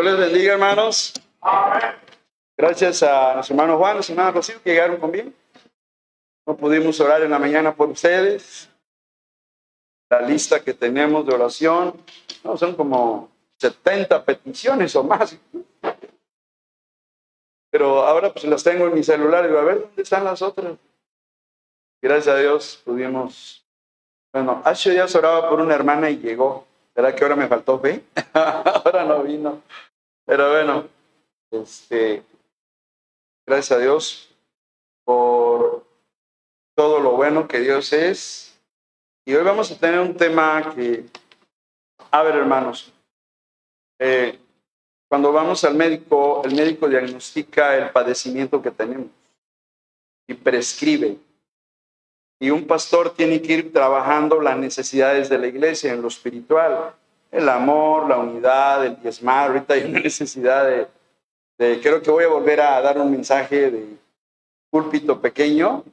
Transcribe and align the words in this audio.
Dios 0.00 0.12
les 0.12 0.30
bendiga, 0.30 0.52
hermanos. 0.52 1.12
Gracias 2.56 3.02
a 3.02 3.34
nuestro 3.34 3.54
hermano 3.54 3.78
Juan, 3.78 3.94
nuestro 3.94 4.14
hermano 4.14 4.30
Rocío, 4.30 4.62
que 4.62 4.70
llegaron 4.70 4.98
con 4.98 5.10
bien. 5.10 5.34
No 6.46 6.56
pudimos 6.56 7.00
orar 7.00 7.22
en 7.22 7.32
la 7.32 7.38
mañana 7.40 7.74
por 7.74 7.88
ustedes. 7.88 8.70
La 10.08 10.20
lista 10.20 10.60
que 10.60 10.72
tenemos 10.72 11.26
de 11.26 11.34
oración, 11.34 12.00
no, 12.44 12.56
son 12.56 12.76
como 12.76 13.28
70 13.56 14.24
peticiones 14.24 14.94
o 14.94 15.02
más. 15.02 15.36
Pero 17.68 18.02
ahora 18.06 18.32
pues 18.32 18.44
las 18.44 18.62
tengo 18.62 18.86
en 18.86 18.94
mi 18.94 19.02
celular 19.02 19.46
y 19.46 19.48
digo, 19.48 19.58
a 19.58 19.64
ver, 19.64 19.80
¿dónde 19.80 20.02
están 20.02 20.22
las 20.22 20.42
otras? 20.42 20.76
Gracias 22.00 22.36
a 22.36 22.38
Dios 22.38 22.80
pudimos. 22.84 23.66
Bueno, 24.32 24.62
hace 24.64 24.92
días 24.92 25.12
oraba 25.16 25.50
por 25.50 25.60
una 25.60 25.74
hermana 25.74 26.08
y 26.08 26.18
llegó. 26.18 26.68
¿Verdad 26.94 27.14
que 27.16 27.24
ahora 27.24 27.36
me 27.36 27.48
faltó 27.48 27.80
fe? 27.80 28.04
ahora 28.32 29.04
no 29.04 29.24
vino. 29.24 29.62
Pero 30.28 30.50
bueno, 30.50 30.86
este, 31.50 32.22
gracias 33.46 33.78
a 33.78 33.80
Dios 33.80 34.28
por 35.02 35.86
todo 36.76 37.00
lo 37.00 37.12
bueno 37.12 37.48
que 37.48 37.60
Dios 37.60 37.94
es. 37.94 38.60
Y 39.24 39.34
hoy 39.34 39.42
vamos 39.42 39.72
a 39.72 39.78
tener 39.78 40.00
un 40.00 40.14
tema 40.14 40.74
que, 40.74 41.06
a 42.10 42.22
ver 42.22 42.36
hermanos, 42.36 42.92
eh, 43.98 44.38
cuando 45.08 45.32
vamos 45.32 45.64
al 45.64 45.74
médico, 45.74 46.42
el 46.44 46.54
médico 46.54 46.90
diagnostica 46.90 47.74
el 47.78 47.88
padecimiento 47.88 48.60
que 48.60 48.70
tenemos 48.70 49.08
y 50.26 50.34
prescribe. 50.34 51.16
Y 52.38 52.50
un 52.50 52.66
pastor 52.66 53.14
tiene 53.14 53.40
que 53.40 53.54
ir 53.54 53.72
trabajando 53.72 54.42
las 54.42 54.58
necesidades 54.58 55.30
de 55.30 55.38
la 55.38 55.46
iglesia 55.46 55.94
en 55.94 56.02
lo 56.02 56.08
espiritual, 56.08 56.94
el 57.30 57.48
amor, 57.48 58.08
la 58.08 58.18
unidad, 58.18 58.84
el 58.84 59.00
diezmar. 59.00 59.48
Ahorita 59.50 59.74
hay 59.74 59.84
una 59.84 60.00
necesidad 60.00 60.66
de, 60.66 61.80
creo 61.80 62.02
que 62.02 62.10
voy 62.10 62.24
a 62.24 62.28
volver 62.28 62.60
a 62.60 62.80
dar 62.80 62.98
un 62.98 63.10
mensaje 63.10 63.70
de 63.70 63.96
púlpito 64.70 65.20
pequeño, 65.20 65.84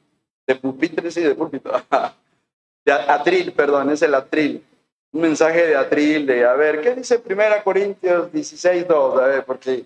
de 0.46 0.54
pupitre, 0.54 1.10
sí, 1.10 1.22
de 1.22 1.34
púlpito, 1.34 1.70
de 2.84 2.92
atril, 2.92 3.52
perdón, 3.52 3.90
es 3.90 4.02
el 4.02 4.14
atril. 4.14 4.64
Un 5.12 5.20
mensaje 5.22 5.66
de 5.66 5.76
atril, 5.76 6.26
de, 6.26 6.44
a 6.44 6.54
ver, 6.54 6.80
¿qué 6.80 6.94
dice 6.94 7.18
Primera 7.18 7.62
Corintios 7.62 8.32
16, 8.32 8.86
2? 8.86 9.20
A 9.20 9.26
ver, 9.26 9.44
porque 9.44 9.84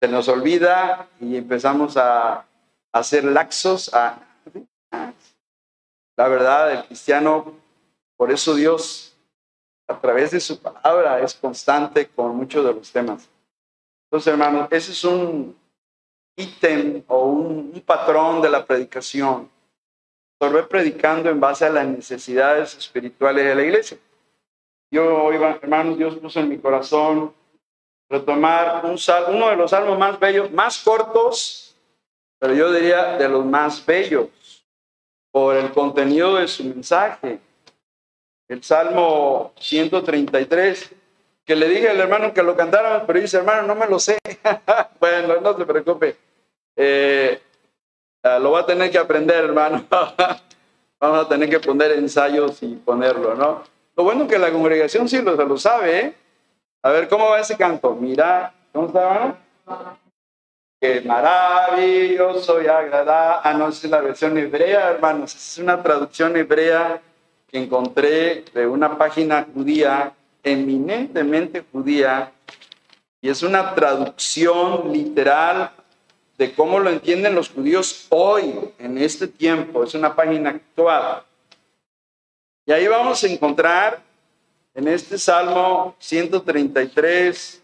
se 0.00 0.08
nos 0.08 0.28
olvida 0.28 1.08
y 1.20 1.36
empezamos 1.36 1.96
a, 1.96 2.32
a 2.38 2.46
hacer 2.92 3.24
laxos, 3.24 3.92
a 3.92 4.18
la 6.16 6.28
verdad, 6.28 6.72
el 6.72 6.84
cristiano, 6.84 7.54
por 8.16 8.30
eso 8.30 8.54
Dios, 8.54 9.11
a 9.88 10.00
través 10.00 10.30
de 10.30 10.40
su 10.40 10.60
palabra, 10.60 11.20
es 11.20 11.34
constante 11.34 12.08
con 12.08 12.36
muchos 12.36 12.64
de 12.64 12.72
los 12.72 12.90
temas. 12.90 13.28
Entonces, 14.06 14.32
hermanos, 14.32 14.68
ese 14.70 14.92
es 14.92 15.04
un 15.04 15.56
ítem 16.36 17.02
o 17.08 17.24
un, 17.24 17.82
patrón 17.84 18.40
de 18.40 18.50
la 18.50 18.64
predicación. 18.64 19.50
Estoy 20.40 20.62
predicando 20.62 21.30
en 21.30 21.40
base 21.40 21.64
a 21.64 21.70
las 21.70 21.86
necesidades 21.86 22.76
espirituales 22.76 23.44
de 23.44 23.54
la 23.54 23.62
iglesia. 23.62 23.98
Yo, 24.90 25.32
hermanos, 25.32 25.98
Dios 25.98 26.16
puso 26.16 26.40
en 26.40 26.48
mi 26.48 26.58
corazón 26.58 27.32
retomar 28.08 28.84
un 28.84 28.96
uno 29.34 29.48
de 29.48 29.56
los 29.56 29.70
salmos 29.70 29.98
más 29.98 30.20
bellos, 30.20 30.52
más 30.52 30.78
cortos, 30.82 31.74
pero 32.38 32.54
yo 32.54 32.70
diría 32.72 33.16
de 33.16 33.28
los 33.28 33.44
más 33.44 33.84
bellos 33.84 34.28
por 35.30 35.56
el 35.56 35.72
contenido 35.72 36.34
de 36.34 36.46
su 36.46 36.64
mensaje. 36.64 37.40
El 38.48 38.62
Salmo 38.62 39.52
133, 39.58 40.90
que 41.44 41.56
le 41.56 41.68
dije 41.68 41.88
al 41.88 42.00
hermano 42.00 42.32
que 42.34 42.42
lo 42.42 42.56
cantáramos, 42.56 43.04
pero 43.06 43.20
dice, 43.20 43.38
hermano, 43.38 43.66
no 43.66 43.74
me 43.74 43.86
lo 43.86 43.98
sé. 43.98 44.18
bueno, 45.00 45.40
no 45.40 45.56
se 45.56 45.64
preocupe. 45.64 46.16
Eh, 46.76 47.40
ah, 48.22 48.38
lo 48.38 48.52
va 48.52 48.60
a 48.60 48.66
tener 48.66 48.90
que 48.90 48.98
aprender, 48.98 49.44
hermano. 49.44 49.84
Vamos 51.00 51.26
a 51.26 51.28
tener 51.28 51.48
que 51.48 51.60
poner 51.60 51.92
ensayos 51.92 52.62
y 52.62 52.76
ponerlo, 52.76 53.34
¿no? 53.34 53.62
Lo 53.96 54.04
bueno 54.04 54.24
es 54.24 54.30
que 54.30 54.38
la 54.38 54.52
congregación 54.52 55.08
sí 55.08 55.20
lo, 55.20 55.34
lo 55.34 55.56
sabe, 55.56 55.98
¿eh? 55.98 56.14
A 56.82 56.90
ver, 56.90 57.08
¿cómo 57.08 57.28
va 57.28 57.40
ese 57.40 57.56
canto? 57.56 57.94
Mira, 57.94 58.52
¿cómo 58.72 58.86
está, 58.86 59.36
Qué 60.80 61.00
maravilloso 61.02 62.60
y 62.60 62.66
agradable. 62.66 63.40
Ah, 63.44 63.54
no, 63.54 63.68
es 63.68 63.84
la 63.84 64.00
versión 64.00 64.36
hebrea, 64.36 64.90
hermanos. 64.90 65.34
Es 65.34 65.58
una 65.58 65.80
traducción 65.80 66.36
hebrea 66.36 67.00
que 67.52 67.62
encontré 67.62 68.44
de 68.52 68.66
una 68.66 68.98
página 68.98 69.46
judía, 69.54 70.12
eminentemente 70.42 71.64
judía, 71.70 72.32
y 73.20 73.28
es 73.28 73.44
una 73.44 73.74
traducción 73.74 74.92
literal 74.92 75.70
de 76.36 76.52
cómo 76.54 76.80
lo 76.80 76.90
entienden 76.90 77.36
los 77.36 77.50
judíos 77.50 78.06
hoy, 78.08 78.58
en 78.78 78.98
este 78.98 79.28
tiempo. 79.28 79.84
Es 79.84 79.94
una 79.94 80.16
página 80.16 80.50
actual. 80.50 81.22
Y 82.66 82.72
ahí 82.72 82.88
vamos 82.88 83.22
a 83.22 83.28
encontrar 83.28 84.02
en 84.74 84.88
este 84.88 85.18
Salmo 85.18 85.94
133, 86.00 87.62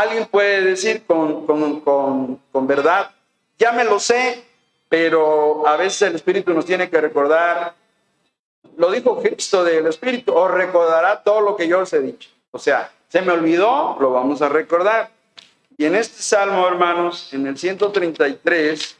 Alguien 0.00 0.26
puede 0.26 0.62
decir 0.62 1.04
con, 1.04 1.44
con, 1.82 2.66
verdad, 2.66 3.10
ya 3.58 3.72
me 3.72 3.84
lo 3.84 4.00
sé, 4.00 4.42
pero 4.88 5.66
a 5.66 5.76
veces 5.76 6.02
el 6.02 6.14
Espíritu 6.14 6.54
nos 6.54 6.64
tiene 6.64 6.88
que 6.88 7.00
recordar, 7.00 7.74
lo 8.76 8.90
dijo 8.90 9.20
Cristo 9.20 9.64
del 9.64 9.86
Espíritu, 9.86 10.34
os 10.34 10.50
recordará 10.50 11.22
todo 11.22 11.40
lo 11.40 11.56
que 11.56 11.68
yo 11.68 11.80
os 11.80 11.92
he 11.92 12.00
dicho. 12.00 12.30
O 12.50 12.58
sea, 12.58 12.90
se 13.08 13.22
me 13.22 13.32
olvidó, 13.32 13.96
lo 14.00 14.12
vamos 14.12 14.42
a 14.42 14.48
recordar. 14.48 15.10
Y 15.76 15.84
en 15.84 15.94
este 15.94 16.22
salmo, 16.22 16.66
hermanos, 16.66 17.32
en 17.32 17.46
el 17.46 17.56
133, 17.56 18.96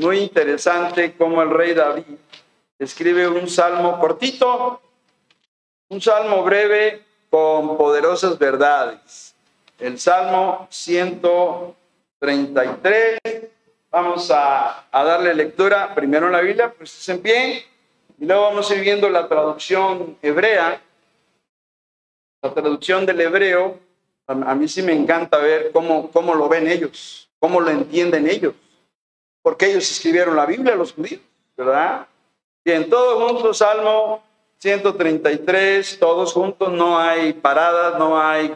muy 0.00 0.18
interesante 0.18 1.14
como 1.16 1.42
el 1.42 1.50
rey 1.50 1.74
David 1.74 2.04
escribe 2.78 3.28
un 3.28 3.48
salmo 3.48 3.98
cortito, 3.98 4.80
un 5.88 6.00
salmo 6.00 6.44
breve 6.44 7.02
con 7.30 7.76
poderosas 7.76 8.38
verdades 8.38 9.34
el 9.78 9.98
Salmo 9.98 10.66
133. 10.70 13.18
Vamos 13.90 14.30
a, 14.30 14.86
darle 14.92 15.34
lectura 15.34 15.94
primero 15.94 16.26
en 16.26 16.32
la 16.32 16.40
Biblia, 16.40 16.74
pues 16.76 17.08
en 17.08 17.22
pie, 17.22 17.64
y 18.18 18.26
luego 18.26 18.42
vamos 18.42 18.70
a 18.70 18.74
ir 18.74 18.80
viendo 18.82 19.08
la 19.08 19.28
traducción 19.28 20.16
hebrea. 20.22 20.82
La 22.42 22.54
traducción 22.54 23.04
del 23.06 23.20
hebreo, 23.20 23.78
a, 24.26 24.54
mí 24.54 24.68
sí 24.68 24.82
me 24.82 24.92
encanta 24.92 25.38
ver 25.38 25.70
cómo, 25.72 26.10
cómo 26.10 26.34
lo 26.34 26.48
ven 26.48 26.68
ellos, 26.68 27.28
cómo 27.40 27.60
lo 27.60 27.70
entienden 27.70 28.28
ellos, 28.28 28.54
porque 29.42 29.66
ellos 29.66 29.90
escribieron 29.90 30.36
la 30.36 30.46
Biblia, 30.46 30.76
los 30.76 30.92
judíos, 30.92 31.20
¿verdad? 31.56 32.06
Bien, 32.64 32.88
todos 32.88 33.28
juntos, 33.28 33.58
Salmo 33.58 34.22
133, 34.58 35.98
todos 35.98 36.32
juntos, 36.32 36.72
no 36.72 36.98
hay 36.98 37.32
paradas, 37.32 37.98
no 37.98 38.20
hay 38.20 38.54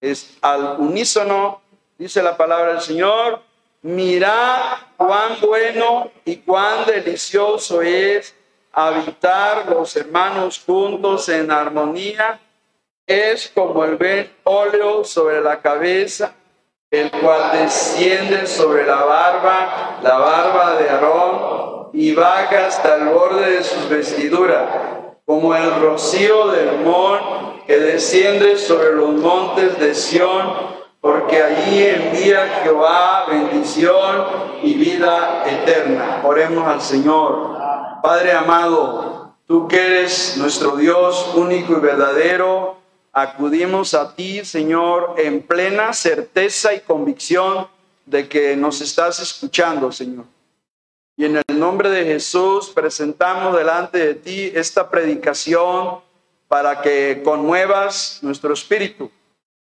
es 0.00 0.38
al 0.40 0.76
unísono, 0.78 1.60
dice 1.98 2.22
la 2.22 2.36
palabra 2.36 2.72
del 2.72 2.80
Señor, 2.80 3.42
mirad 3.82 4.78
cuán 4.96 5.38
bueno 5.40 6.10
y 6.24 6.36
cuán 6.36 6.86
delicioso 6.86 7.82
es 7.82 8.34
habitar 8.72 9.66
los 9.68 9.96
hermanos 9.96 10.62
juntos 10.64 11.28
en 11.28 11.50
armonía. 11.50 12.40
Es 13.06 13.50
como 13.54 13.84
el 13.84 13.96
ven 13.96 14.32
óleo 14.44 15.04
sobre 15.04 15.40
la 15.40 15.60
cabeza, 15.60 16.34
el 16.90 17.10
cual 17.10 17.52
desciende 17.52 18.46
sobre 18.46 18.86
la 18.86 19.04
barba, 19.04 19.98
la 20.02 20.18
barba 20.18 20.74
de 20.74 20.90
Aarón, 20.90 21.90
y 21.92 22.14
baja 22.14 22.66
hasta 22.66 22.96
el 22.96 23.08
borde 23.08 23.50
de 23.50 23.64
sus 23.64 23.88
vestiduras, 23.88 24.68
como 25.24 25.54
el 25.54 25.80
rocío 25.80 26.48
del 26.48 26.78
mon 26.80 27.50
que 27.66 27.78
desciende 27.78 28.56
sobre 28.56 28.94
los 28.94 29.10
montes 29.10 29.78
de 29.78 29.94
Sión, 29.94 30.80
porque 31.00 31.42
allí 31.42 31.84
envía 31.84 32.60
Jehová 32.62 33.26
bendición 33.28 34.26
y 34.62 34.74
vida 34.74 35.44
eterna. 35.46 36.20
Oremos 36.24 36.66
al 36.66 36.80
Señor. 36.80 37.59
Padre 38.02 38.32
amado, 38.32 39.34
tú 39.46 39.68
que 39.68 39.76
eres 39.76 40.36
nuestro 40.38 40.76
Dios 40.76 41.32
único 41.34 41.74
y 41.74 41.80
verdadero, 41.80 42.78
acudimos 43.12 43.94
a 43.94 44.14
ti, 44.14 44.44
Señor, 44.44 45.16
en 45.18 45.42
plena 45.42 45.92
certeza 45.92 46.72
y 46.72 46.80
convicción 46.80 47.68
de 48.06 48.28
que 48.28 48.56
nos 48.56 48.80
estás 48.80 49.20
escuchando, 49.20 49.92
Señor. 49.92 50.24
Y 51.16 51.26
en 51.26 51.36
el 51.46 51.60
nombre 51.60 51.90
de 51.90 52.04
Jesús 52.04 52.70
presentamos 52.70 53.56
delante 53.56 53.98
de 53.98 54.14
ti 54.14 54.52
esta 54.54 54.88
predicación 54.88 56.00
para 56.48 56.80
que 56.80 57.20
conmuevas 57.22 58.20
nuestro 58.22 58.54
espíritu, 58.54 59.10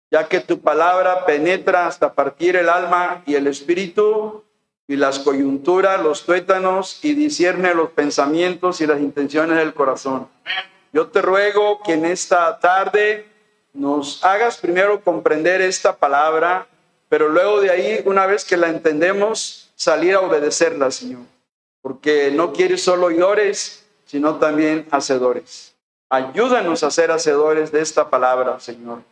ya 0.09 0.27
que 0.27 0.39
tu 0.39 0.61
palabra 0.61 1.25
penetra 1.25 1.87
hasta 1.87 2.13
partir 2.13 2.55
el 2.55 2.69
alma 2.69 3.21
y 3.25 3.35
el 3.35 3.47
espíritu 3.47 4.43
y 4.89 4.95
las 4.95 5.19
coyunturas, 5.19 6.01
los 6.01 6.25
tuétanos 6.25 6.99
y 7.03 7.13
discierne 7.13 7.75
los 7.75 7.91
pensamientos 7.91 8.81
y 8.81 8.87
las 8.87 8.99
intenciones 8.99 9.57
del 9.57 9.75
corazón. 9.75 10.27
Yo 10.91 11.09
te 11.09 11.21
ruego 11.21 11.83
que 11.83 11.93
en 11.93 12.05
esta 12.05 12.59
tarde 12.59 13.27
nos 13.71 14.25
hagas 14.25 14.57
primero 14.57 15.01
comprender 15.03 15.61
esta 15.61 15.95
palabra, 15.95 16.65
pero 17.07 17.29
luego 17.29 17.61
de 17.61 17.69
ahí, 17.69 18.01
una 18.05 18.25
vez 18.25 18.43
que 18.43 18.57
la 18.57 18.69
entendemos, 18.69 19.69
salir 19.75 20.15
a 20.15 20.21
obedecerla, 20.21 20.89
Señor. 20.89 21.21
Porque 21.83 22.31
no 22.31 22.51
quieres 22.51 22.81
solo 22.81 23.05
oidores, 23.05 23.85
sino 24.07 24.37
también 24.37 24.87
hacedores. 24.89 25.75
Ayúdanos 26.09 26.83
a 26.83 26.89
ser 26.89 27.11
hacedores 27.11 27.71
de 27.71 27.81
esta 27.81 28.09
palabra, 28.09 28.59
Señor. 28.59 29.03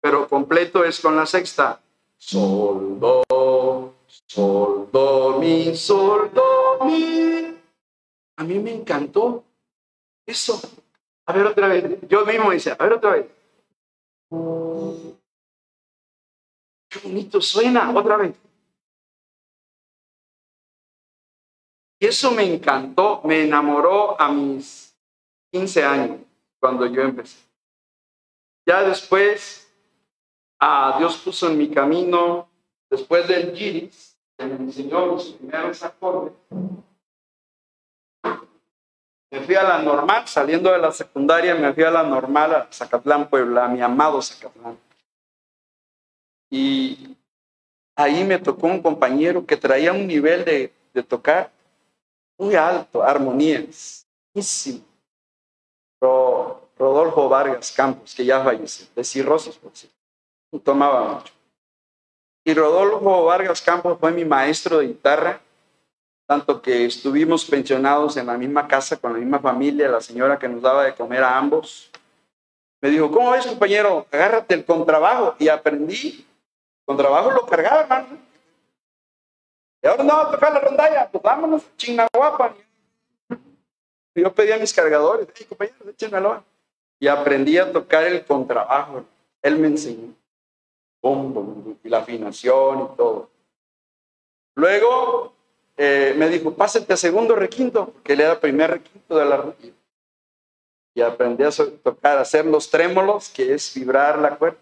Pero 0.00 0.28
completo 0.28 0.84
es 0.84 1.00
con 1.00 1.16
la 1.16 1.26
sexta. 1.26 1.80
Sol, 2.16 2.98
do, 2.98 3.94
sol, 4.26 4.88
do, 4.90 5.38
mi, 5.38 5.76
sol, 5.76 6.30
do, 6.32 6.84
mi. 6.86 7.58
A 8.36 8.44
mí 8.44 8.58
me 8.58 8.72
encantó 8.72 9.44
eso. 10.24 10.60
A 11.28 11.32
ver 11.34 11.46
otra 11.46 11.68
vez. 11.68 12.08
Yo 12.08 12.24
mismo 12.24 12.50
dice, 12.50 12.72
a 12.72 12.82
ver 12.82 12.94
otra 12.94 13.10
vez. 13.10 13.26
Qué 16.88 16.98
bonito 17.04 17.38
suena. 17.42 17.90
Otra 17.94 18.16
vez. 18.16 18.34
Y 22.00 22.06
eso 22.06 22.30
me 22.30 22.44
encantó, 22.44 23.20
me 23.24 23.44
enamoró 23.44 24.18
a 24.18 24.32
mis 24.32 24.96
15 25.52 25.84
años, 25.84 26.20
cuando 26.58 26.86
yo 26.86 27.02
empecé. 27.02 27.38
Ya 28.66 28.82
después, 28.84 29.70
a 30.58 30.96
Dios 30.98 31.18
puso 31.18 31.48
en 31.48 31.58
mi 31.58 31.68
camino, 31.68 32.48
después 32.88 33.28
del 33.28 33.54
giris, 33.54 34.16
que 34.38 34.46
me 34.46 34.54
enseñó 34.54 35.06
los 35.06 35.32
primeros 35.32 35.82
acordes. 35.82 36.32
Me 39.30 39.40
fui 39.40 39.54
a 39.54 39.62
la 39.62 39.78
normal, 39.82 40.26
saliendo 40.26 40.72
de 40.72 40.78
la 40.78 40.90
secundaria, 40.90 41.54
me 41.54 41.72
fui 41.74 41.84
a 41.84 41.90
la 41.90 42.02
normal 42.02 42.54
a 42.54 42.68
Zacatlán, 42.72 43.28
Puebla, 43.28 43.66
a 43.66 43.68
mi 43.68 43.82
amado 43.82 44.22
Zacatlán. 44.22 44.78
Y 46.50 47.16
ahí 47.94 48.24
me 48.24 48.38
tocó 48.38 48.68
un 48.68 48.80
compañero 48.80 49.44
que 49.44 49.56
traía 49.56 49.92
un 49.92 50.06
nivel 50.06 50.44
de, 50.44 50.72
de 50.94 51.02
tocar 51.02 51.50
muy 52.38 52.54
alto, 52.54 53.02
armonías, 53.02 54.06
buenísimo. 54.32 54.84
Rodolfo 56.78 57.28
Vargas 57.28 57.72
Campos, 57.72 58.14
que 58.14 58.24
ya 58.24 58.42
falleció, 58.42 58.86
de 58.94 59.02
cirrosis, 59.02 59.56
por 59.56 59.72
cierto, 59.76 59.96
tomaba 60.62 61.14
mucho. 61.14 61.34
Y 62.44 62.54
Rodolfo 62.54 63.24
Vargas 63.24 63.60
Campos 63.60 63.98
fue 63.98 64.12
mi 64.12 64.24
maestro 64.24 64.78
de 64.78 64.86
guitarra, 64.86 65.40
tanto 66.28 66.60
que 66.60 66.84
estuvimos 66.84 67.46
pensionados 67.46 68.18
en 68.18 68.26
la 68.26 68.36
misma 68.36 68.68
casa 68.68 68.98
con 68.98 69.14
la 69.14 69.18
misma 69.18 69.38
familia, 69.38 69.88
la 69.88 70.02
señora 70.02 70.38
que 70.38 70.46
nos 70.46 70.60
daba 70.60 70.84
de 70.84 70.94
comer 70.94 71.24
a 71.24 71.38
ambos. 71.38 71.90
Me 72.82 72.90
dijo, 72.90 73.10
¿cómo 73.10 73.30
ves, 73.30 73.46
compañero? 73.46 74.06
Agárrate 74.12 74.54
el 74.54 74.64
contrabajo. 74.66 75.34
Y 75.38 75.48
aprendí. 75.48 76.18
El 76.18 76.84
contrabajo 76.84 77.30
lo 77.30 77.46
cargaba, 77.46 77.80
hermano. 77.80 78.18
Y 79.82 79.86
ahora 79.86 80.04
no, 80.04 80.20
a 80.20 80.30
tocar 80.30 80.52
la 80.52 80.60
rondalla, 80.60 81.08
pues 81.10 81.22
vámonos, 81.22 81.62
guapa. 82.12 82.54
Yo 84.14 84.34
pedía 84.34 84.56
a 84.56 84.58
mis 84.58 84.74
cargadores, 84.74 85.28
hey, 85.34 85.46
compañeros, 85.48 85.88
échenmelo. 85.88 86.44
Y 87.00 87.08
aprendí 87.08 87.56
a 87.56 87.72
tocar 87.72 88.04
el 88.04 88.22
contrabajo. 88.26 89.02
Él 89.40 89.58
me 89.58 89.68
enseñó. 89.68 90.12
y 91.82 91.88
la 91.88 91.98
afinación 91.98 92.90
y 92.92 92.96
todo. 92.96 93.30
Luego 94.56 95.37
eh, 95.80 96.12
me 96.16 96.28
dijo, 96.28 96.52
pásate 96.54 96.92
a 96.92 96.96
segundo 96.96 97.36
requinto, 97.36 97.86
porque 97.92 98.14
él 98.14 98.20
era 98.20 98.40
primer 98.40 98.72
requinto 98.72 99.16
de 99.16 99.24
la 99.24 99.36
rodilla. 99.36 99.74
Y 100.92 101.00
aprendí 101.00 101.44
a 101.44 101.50
tocar, 101.84 102.18
a 102.18 102.22
hacer 102.22 102.44
los 102.44 102.68
trémolos, 102.68 103.28
que 103.28 103.54
es 103.54 103.72
vibrar 103.74 104.18
la 104.18 104.36
cuerda. 104.36 104.58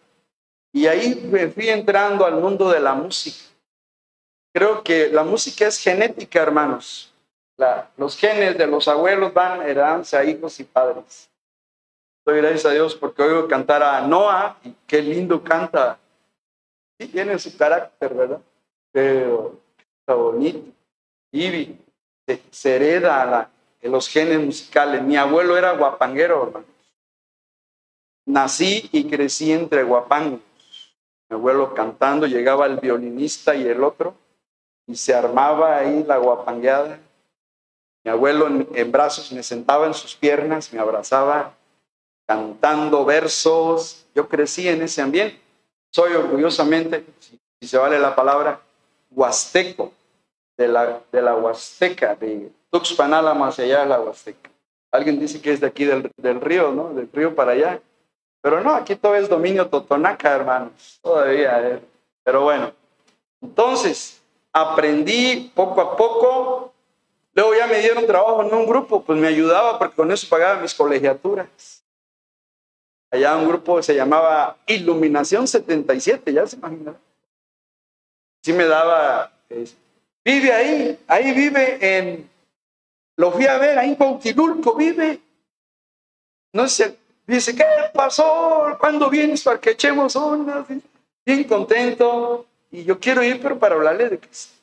Y 0.74 0.86
ahí 0.86 1.26
me 1.32 1.48
fui 1.48 1.70
entrando 1.70 2.26
al 2.26 2.34
mundo 2.34 2.68
de 2.68 2.80
la 2.80 2.92
música. 2.92 3.46
Creo 4.52 4.82
que 4.82 5.08
la 5.08 5.24
música 5.24 5.66
es 5.66 5.78
genética, 5.78 6.42
hermanos. 6.42 7.10
los 7.96 8.14
genes 8.18 8.58
de 8.58 8.66
los 8.66 8.86
abuelos 8.86 9.32
van 9.32 9.62
heredándose 9.62 10.18
a 10.18 10.24
hijos 10.24 10.60
y 10.60 10.64
padres. 10.64 11.30
Doy 12.26 12.38
gracias 12.38 12.66
a 12.66 12.72
Dios 12.72 12.94
porque 12.94 13.22
oigo 13.22 13.48
cantar 13.48 13.82
a 13.82 14.02
Noah 14.02 14.58
y 14.64 14.74
qué 14.86 15.00
lindo 15.00 15.42
canta. 15.42 15.98
Sí, 17.00 17.08
tiene 17.08 17.38
su 17.38 17.56
carácter, 17.56 18.12
¿verdad? 18.12 18.40
Pero 18.92 19.58
está 20.00 20.14
bonito. 20.14 20.75
Y 21.32 21.76
se, 22.50 22.76
hereda 22.76 23.50
en 23.80 23.92
los 23.92 24.08
genes 24.08 24.40
musicales. 24.40 25.02
Mi 25.02 25.16
abuelo 25.16 25.56
era 25.56 25.72
guapanguero, 25.72 26.42
hermanos. 26.44 26.70
Nací 28.26 28.88
y 28.92 29.08
crecí 29.08 29.52
entre 29.52 29.82
guapangos. 29.84 30.40
Mi 31.28 31.36
abuelo 31.36 31.74
cantando, 31.74 32.26
llegaba 32.26 32.66
el 32.66 32.78
violinista 32.78 33.54
y 33.54 33.66
el 33.66 33.82
otro 33.82 34.14
y 34.86 34.96
se 34.96 35.14
armaba 35.14 35.76
ahí 35.76 36.04
la 36.04 36.18
guapangueada. 36.18 36.98
Mi 38.04 38.10
abuelo 38.10 38.46
en, 38.46 38.92
brazos 38.92 39.32
me 39.32 39.42
sentaba 39.42 39.86
en 39.86 39.94
sus 39.94 40.14
piernas, 40.14 40.72
me 40.72 40.78
abrazaba, 40.78 41.54
cantando 42.24 43.04
versos. 43.04 44.06
Yo 44.14 44.28
crecí 44.28 44.68
en 44.68 44.82
ese 44.82 45.02
ambiente. 45.02 45.40
Soy 45.90 46.12
orgullosamente, 46.12 47.04
si, 47.18 47.66
se 47.66 47.78
vale 47.78 47.98
la 47.98 48.14
palabra, 48.14 48.60
huasteco, 49.10 49.92
de 50.56 50.68
la, 50.68 51.00
de 51.12 51.22
la 51.22 51.34
Huasteca, 51.34 52.14
de 52.14 52.50
Tuxpan 52.70 53.10
más 53.10 53.58
allá 53.58 53.80
de 53.80 53.86
la 53.86 54.00
Huasteca. 54.00 54.50
Alguien 54.90 55.18
dice 55.18 55.40
que 55.40 55.52
es 55.52 55.60
de 55.60 55.66
aquí 55.66 55.84
del, 55.84 56.10
del 56.16 56.40
río, 56.40 56.72
¿no? 56.72 56.94
Del 56.94 57.08
río 57.12 57.34
para 57.34 57.52
allá. 57.52 57.80
Pero 58.40 58.60
no, 58.60 58.74
aquí 58.74 58.96
todo 58.96 59.14
es 59.14 59.28
dominio 59.28 59.68
totonaca, 59.68 60.34
hermanos. 60.34 60.98
Todavía. 61.02 61.80
Pero 62.22 62.42
bueno, 62.42 62.72
entonces, 63.42 64.22
aprendí 64.52 65.52
poco 65.54 65.80
a 65.80 65.96
poco. 65.96 66.72
Luego 67.34 67.54
ya 67.54 67.66
me 67.66 67.80
dieron 67.80 68.06
trabajo 68.06 68.42
en 68.42 68.54
un 68.54 68.66
grupo, 68.66 69.02
pues 69.02 69.18
me 69.18 69.26
ayudaba 69.26 69.78
porque 69.78 69.96
con 69.96 70.10
eso 70.10 70.26
pagaba 70.28 70.62
mis 70.62 70.74
colegiaturas. 70.74 71.84
Allá 73.10 73.36
un 73.36 73.46
grupo 73.46 73.82
se 73.82 73.94
llamaba 73.94 74.56
Iluminación 74.66 75.46
77, 75.46 76.32
ya 76.32 76.46
se 76.46 76.56
imaginan. 76.56 76.96
Sí 78.42 78.52
me 78.52 78.64
daba, 78.64 79.30
vive 80.26 80.52
ahí, 80.52 80.98
ahí 81.06 81.32
vive 81.32 81.78
en, 81.80 82.28
lo 83.16 83.30
fui 83.30 83.46
a 83.46 83.58
ver, 83.58 83.78
ahí 83.78 83.90
en 83.90 83.96
Pautilulco 83.96 84.74
vive. 84.74 85.20
No 86.52 86.68
sé, 86.68 86.98
dice, 87.26 87.54
¿qué 87.54 87.64
pasó? 87.94 88.76
¿Cuándo 88.80 89.08
vienes 89.08 89.44
para 89.44 89.60
que 89.60 89.70
echemos 89.70 90.16
ondas? 90.16 90.66
Bien 91.24 91.44
contento. 91.44 92.46
Y 92.72 92.82
yo 92.82 92.98
quiero 92.98 93.22
ir, 93.22 93.40
pero 93.40 93.56
para 93.58 93.76
hablarle 93.76 94.08
de 94.08 94.18
Cristo. 94.18 94.54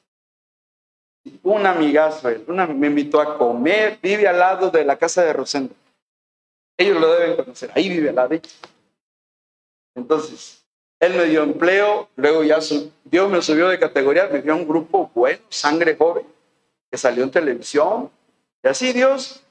Un 1.43 1.65
amigazo, 1.65 2.27
una, 2.47 2.67
me 2.67 2.87
invitó 2.87 3.21
a 3.21 3.37
comer, 3.37 3.97
vive 4.03 4.27
al 4.27 4.39
lado 4.39 4.69
de 4.69 4.83
la 4.83 4.97
casa 4.97 5.23
de 5.23 5.31
Rosendo. 5.31 5.73
Ellos 6.77 6.99
lo 6.99 7.13
deben 7.13 7.37
conocer, 7.37 7.71
ahí 7.73 7.87
vive 7.87 8.09
al 8.09 8.15
lado. 8.15 8.35
Entonces, 9.95 10.62
él 11.05 11.15
me 11.15 11.25
dio 11.25 11.43
empleo, 11.43 12.09
luego 12.15 12.43
ya 12.43 12.59
Dios 13.03 13.29
me 13.29 13.41
subió 13.41 13.67
de 13.67 13.79
categoría, 13.79 14.27
me 14.27 14.41
dio 14.41 14.55
un 14.55 14.67
grupo 14.67 15.11
bueno, 15.13 15.39
sangre 15.49 15.95
joven, 15.95 16.25
que 16.89 16.97
salió 16.97 17.23
en 17.23 17.31
televisión. 17.31 18.09
Y 18.63 18.67
así 18.67 18.93
Dios, 18.93 19.43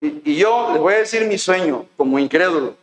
y, 0.00 0.36
yo 0.36 0.70
les 0.72 0.80
voy 0.80 0.94
a 0.94 0.98
decir 0.98 1.26
mi 1.26 1.38
sueño 1.38 1.86
como 1.96 2.18
incrédulo, 2.18 2.76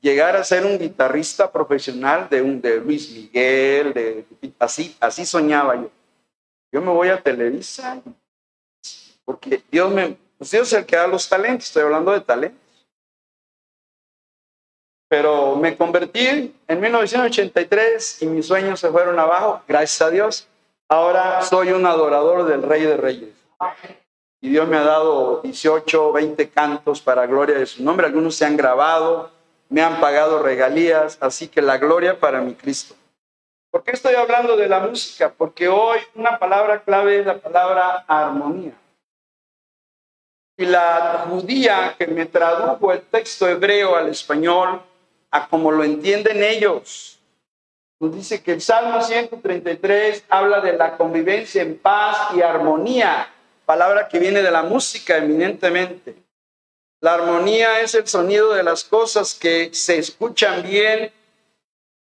llegar 0.00 0.36
a 0.36 0.44
ser 0.44 0.64
un 0.64 0.78
guitarrista 0.78 1.50
profesional 1.50 2.28
de, 2.30 2.42
un, 2.42 2.60
de 2.60 2.80
Luis 2.80 3.10
Miguel, 3.10 3.92
de, 3.92 4.24
así, 4.58 4.96
así 5.00 5.26
soñaba 5.26 5.76
yo. 5.76 5.90
Yo 6.72 6.80
me 6.80 6.92
voy 6.92 7.08
a 7.08 7.20
Televisa, 7.20 8.00
porque 9.24 9.62
Dios, 9.70 9.92
me, 9.92 10.16
pues 10.38 10.50
Dios 10.50 10.72
es 10.72 10.78
el 10.78 10.86
que 10.86 10.96
da 10.96 11.06
los 11.06 11.28
talentos, 11.28 11.66
estoy 11.66 11.82
hablando 11.82 12.12
de 12.12 12.20
talentos. 12.20 12.69
Pero 15.10 15.56
me 15.56 15.76
convertí 15.76 16.54
en 16.68 16.80
1983 16.80 18.22
y 18.22 18.26
mis 18.26 18.46
sueños 18.46 18.78
se 18.78 18.90
fueron 18.90 19.18
abajo, 19.18 19.60
gracias 19.66 20.00
a 20.02 20.10
Dios. 20.10 20.46
Ahora 20.88 21.42
soy 21.42 21.72
un 21.72 21.84
adorador 21.84 22.44
del 22.44 22.62
Rey 22.62 22.82
de 22.82 22.96
Reyes. 22.96 23.34
Y 24.40 24.50
Dios 24.50 24.68
me 24.68 24.76
ha 24.76 24.84
dado 24.84 25.40
18, 25.42 26.12
20 26.12 26.50
cantos 26.50 27.00
para 27.00 27.26
gloria 27.26 27.58
de 27.58 27.66
su 27.66 27.82
nombre. 27.82 28.06
Algunos 28.06 28.36
se 28.36 28.44
han 28.44 28.56
grabado, 28.56 29.32
me 29.68 29.82
han 29.82 30.00
pagado 30.00 30.44
regalías, 30.44 31.18
así 31.20 31.48
que 31.48 31.60
la 31.60 31.78
gloria 31.78 32.20
para 32.20 32.40
mi 32.40 32.54
Cristo. 32.54 32.94
¿Por 33.72 33.82
qué 33.82 33.90
estoy 33.90 34.14
hablando 34.14 34.56
de 34.56 34.68
la 34.68 34.78
música? 34.78 35.32
Porque 35.36 35.66
hoy 35.66 35.98
una 36.14 36.38
palabra 36.38 36.82
clave 36.84 37.18
es 37.18 37.26
la 37.26 37.38
palabra 37.38 38.04
armonía. 38.06 38.74
Y 40.56 40.66
la 40.66 41.26
judía 41.28 41.96
que 41.98 42.06
me 42.06 42.26
tradujo 42.26 42.92
el 42.92 43.00
texto 43.02 43.48
hebreo 43.48 43.96
al 43.96 44.08
español, 44.08 44.82
a 45.30 45.48
como 45.48 45.70
lo 45.70 45.84
entienden 45.84 46.42
ellos, 46.42 47.20
nos 48.00 48.14
dice 48.14 48.42
que 48.42 48.52
el 48.52 48.62
Salmo 48.62 49.02
133 49.02 50.24
habla 50.30 50.60
de 50.60 50.72
la 50.72 50.96
convivencia 50.96 51.60
en 51.60 51.76
paz 51.76 52.34
y 52.34 52.40
armonía, 52.40 53.30
palabra 53.66 54.08
que 54.08 54.18
viene 54.18 54.42
de 54.42 54.50
la 54.50 54.62
música 54.62 55.18
eminentemente. 55.18 56.16
La 57.00 57.14
armonía 57.14 57.80
es 57.80 57.94
el 57.94 58.06
sonido 58.06 58.54
de 58.54 58.62
las 58.62 58.84
cosas 58.84 59.34
que 59.34 59.70
se 59.72 59.98
escuchan 59.98 60.62
bien 60.62 61.12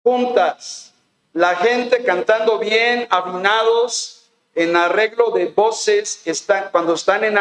juntas. 0.02 0.94
La 1.32 1.56
gente 1.56 2.04
cantando 2.04 2.58
bien, 2.58 3.06
afinados, 3.10 4.30
en 4.54 4.76
arreglo 4.76 5.30
de 5.30 5.46
voces, 5.46 6.22
están, 6.26 6.68
cuando 6.70 6.94
están 6.94 7.24
en, 7.24 7.36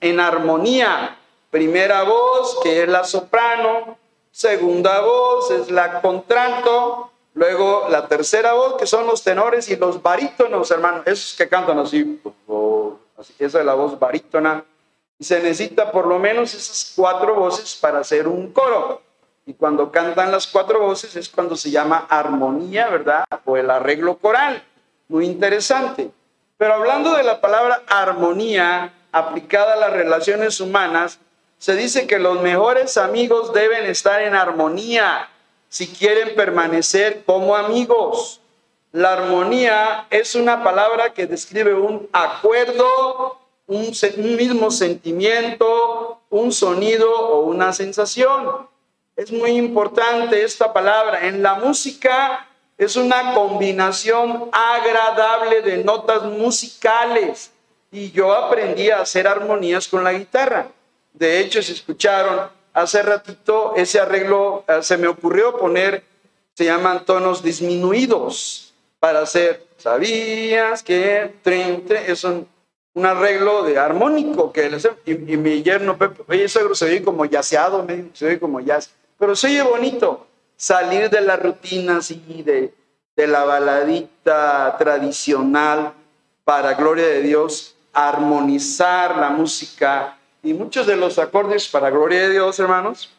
en 0.00 0.20
armonía. 0.20 1.18
Primera 1.50 2.02
voz, 2.02 2.58
que 2.62 2.82
es 2.82 2.88
la 2.88 3.04
soprano. 3.04 3.98
Segunda 4.36 5.00
voz 5.00 5.50
es 5.50 5.70
la 5.70 6.02
contralto. 6.02 7.10
Luego 7.32 7.86
la 7.88 8.06
tercera 8.06 8.52
voz, 8.52 8.76
que 8.76 8.86
son 8.86 9.06
los 9.06 9.24
tenores 9.24 9.70
y 9.70 9.76
los 9.76 10.02
barítonos, 10.02 10.70
hermano. 10.70 11.00
Esos 11.06 11.34
que 11.38 11.48
cantan 11.48 11.78
así. 11.78 12.20
así 13.16 13.32
esa 13.38 13.60
es 13.60 13.64
la 13.64 13.72
voz 13.72 13.98
barítona 13.98 14.62
y 15.18 15.24
se 15.24 15.40
necesita 15.40 15.90
por 15.90 16.06
lo 16.06 16.18
menos 16.18 16.52
esas 16.52 16.92
cuatro 16.94 17.34
voces 17.34 17.76
para 17.76 18.00
hacer 18.00 18.28
un 18.28 18.52
coro. 18.52 19.00
Y 19.46 19.54
cuando 19.54 19.90
cantan 19.90 20.30
las 20.30 20.46
cuatro 20.46 20.80
voces 20.80 21.16
es 21.16 21.30
cuando 21.30 21.56
se 21.56 21.70
llama 21.70 22.06
armonía, 22.06 22.90
¿verdad? 22.90 23.24
O 23.46 23.56
el 23.56 23.70
arreglo 23.70 24.18
coral. 24.18 24.62
Muy 25.08 25.24
interesante. 25.24 26.10
Pero 26.58 26.74
hablando 26.74 27.14
de 27.14 27.22
la 27.22 27.40
palabra 27.40 27.84
armonía 27.86 28.92
aplicada 29.12 29.72
a 29.72 29.76
las 29.76 29.94
relaciones 29.94 30.60
humanas, 30.60 31.20
se 31.58 31.74
dice 31.74 32.06
que 32.06 32.18
los 32.18 32.40
mejores 32.42 32.96
amigos 32.96 33.52
deben 33.52 33.86
estar 33.86 34.22
en 34.22 34.34
armonía 34.34 35.28
si 35.68 35.88
quieren 35.88 36.34
permanecer 36.34 37.24
como 37.24 37.56
amigos. 37.56 38.40
La 38.92 39.14
armonía 39.14 40.06
es 40.10 40.34
una 40.34 40.62
palabra 40.62 41.12
que 41.12 41.26
describe 41.26 41.74
un 41.74 42.08
acuerdo 42.12 43.38
un, 43.66 43.92
mismo 44.36 44.70
sentimiento, 44.70 46.20
un 46.30 46.52
sonido 46.52 47.10
o 47.10 47.40
una 47.40 47.72
sensación. 47.72 48.68
Es 49.16 49.32
muy 49.32 49.52
importante 49.52 50.44
esta 50.44 50.72
palabra. 50.72 51.26
En 51.26 51.42
la 51.42 51.54
música 51.54 52.46
es 52.78 52.96
una 52.96 53.34
combinación 53.34 54.50
agradable 54.52 55.62
de 55.62 55.82
notas 55.82 56.24
musicales 56.24 57.50
y 57.90 58.10
yo 58.12 58.32
aprendí 58.32 58.90
a 58.90 59.00
hacer 59.00 59.26
armonías 59.26 59.88
con 59.88 60.04
la 60.04 60.12
guitarra. 60.12 60.68
De 61.18 61.40
hecho, 61.40 61.62
si 61.62 61.72
escucharon. 61.72 62.54
Hace 62.72 63.02
ratito 63.02 63.72
ese 63.74 63.98
arreglo, 64.00 64.64
eh, 64.68 64.82
se 64.82 64.98
me 64.98 65.08
ocurrió 65.08 65.56
poner, 65.56 66.04
se 66.52 66.66
llaman 66.66 67.06
tonos 67.06 67.42
disminuidos 67.42 68.74
para 69.00 69.20
hacer, 69.20 69.66
¿sabías 69.78 70.82
que? 70.82 71.32
es 72.06 72.24
un 72.24 72.46
un 72.96 73.04
arreglo 73.04 73.62
de 73.62 73.78
armónico 73.78 74.50
que 74.52 74.70
y, 75.04 75.34
y 75.34 75.36
mi 75.36 75.62
yerno 75.62 75.98
Pepe, 75.98 76.22
oye, 76.28 76.48
se 76.48 76.62
oye 76.62 77.04
como 77.04 77.26
yaceado, 77.26 77.86
se 78.14 78.26
oye 78.26 78.40
como 78.40 78.58
jazz, 78.60 78.90
pero 79.18 79.36
se 79.36 79.48
oye 79.48 79.62
bonito. 79.62 80.26
Salir 80.56 81.10
de 81.10 81.20
la 81.20 81.36
rutina 81.36 81.98
así, 81.98 82.42
de, 82.42 82.72
de 83.14 83.26
la 83.26 83.44
baladita 83.44 84.74
tradicional 84.78 85.92
para 86.44 86.72
gloria 86.72 87.06
de 87.06 87.20
Dios, 87.20 87.76
armonizar 87.92 89.18
la 89.18 89.28
música 89.28 90.16
y 90.46 90.54
muchos 90.54 90.86
de 90.86 90.94
los 90.96 91.18
acordes 91.18 91.66
para 91.66 91.90
gloria 91.90 92.22
de 92.22 92.30
Dios, 92.30 92.58
hermanos, 92.60 93.10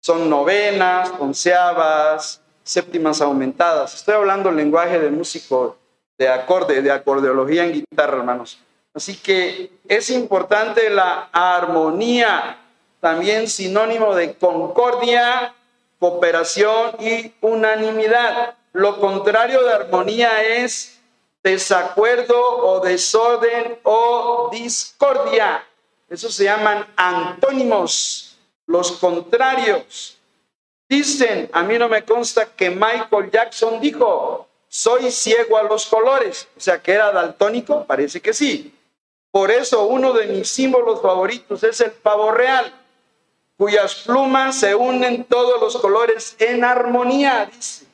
son 0.00 0.30
novenas, 0.30 1.12
onceavas, 1.18 2.40
séptimas 2.62 3.20
aumentadas. 3.20 3.94
Estoy 3.94 4.14
hablando 4.14 4.48
el 4.48 4.56
lenguaje 4.56 4.98
de 4.98 5.10
músico, 5.10 5.76
de 6.16 6.28
acorde, 6.28 6.80
de 6.80 6.90
acordeología 6.90 7.64
en 7.64 7.72
guitarra, 7.72 8.16
hermanos. 8.16 8.58
Así 8.94 9.14
que 9.14 9.70
es 9.86 10.08
importante 10.08 10.88
la 10.88 11.28
armonía, 11.32 12.58
también 12.98 13.46
sinónimo 13.46 14.14
de 14.14 14.34
concordia, 14.34 15.54
cooperación 15.98 16.96
y 16.98 17.34
unanimidad. 17.42 18.54
Lo 18.72 18.98
contrario 19.00 19.62
de 19.64 19.74
armonía 19.74 20.42
es 20.42 20.98
desacuerdo 21.42 22.40
o 22.40 22.80
desorden 22.80 23.78
o 23.82 24.48
discordia. 24.50 25.62
Eso 26.10 26.28
se 26.28 26.44
llaman 26.44 26.84
antónimos, 26.96 28.36
los 28.66 28.92
contrarios. 28.92 30.18
Dicen, 30.88 31.48
a 31.52 31.62
mí 31.62 31.78
no 31.78 31.88
me 31.88 32.04
consta 32.04 32.46
que 32.46 32.68
Michael 32.68 33.30
Jackson 33.30 33.80
dijo, 33.80 34.48
soy 34.66 35.12
ciego 35.12 35.56
a 35.56 35.62
los 35.62 35.86
colores, 35.86 36.48
o 36.56 36.60
sea 36.60 36.82
que 36.82 36.92
era 36.92 37.12
daltónico, 37.12 37.84
parece 37.86 38.20
que 38.20 38.34
sí. 38.34 38.74
Por 39.30 39.52
eso 39.52 39.86
uno 39.86 40.12
de 40.12 40.26
mis 40.26 40.50
símbolos 40.50 41.00
favoritos 41.00 41.62
es 41.62 41.80
el 41.80 41.92
pavo 41.92 42.32
real, 42.32 42.74
cuyas 43.56 43.94
plumas 43.94 44.58
se 44.58 44.74
unen 44.74 45.22
todos 45.24 45.60
los 45.60 45.76
colores 45.76 46.34
en 46.40 46.64
armonía, 46.64 47.48
dice. 47.54 47.86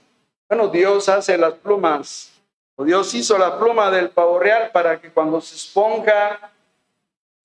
Bueno, 0.48 0.68
Dios 0.68 1.10
hace 1.10 1.36
las 1.36 1.52
plumas, 1.52 2.32
Dios 2.78 3.12
hizo 3.12 3.36
la 3.36 3.58
pluma 3.58 3.90
del 3.90 4.08
pavo 4.08 4.38
real 4.38 4.70
para 4.72 4.98
que 4.98 5.10
cuando 5.10 5.42
se 5.42 5.56
esponja 5.56 6.52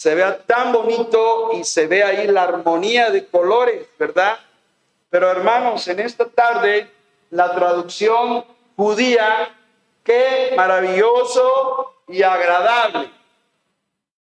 se 0.01 0.15
vea 0.15 0.39
tan 0.39 0.71
bonito 0.71 1.51
y 1.53 1.63
se 1.63 1.85
vea 1.85 2.07
ahí 2.07 2.25
la 2.25 2.41
armonía 2.41 3.11
de 3.11 3.27
colores, 3.27 3.85
¿verdad? 3.99 4.35
Pero 5.11 5.29
hermanos, 5.29 5.87
en 5.87 5.99
esta 5.99 6.25
tarde 6.25 6.89
la 7.29 7.53
traducción 7.53 8.43
judía, 8.75 9.55
qué 10.03 10.53
maravilloso 10.57 11.97
y 12.07 12.23
agradable 12.23 13.11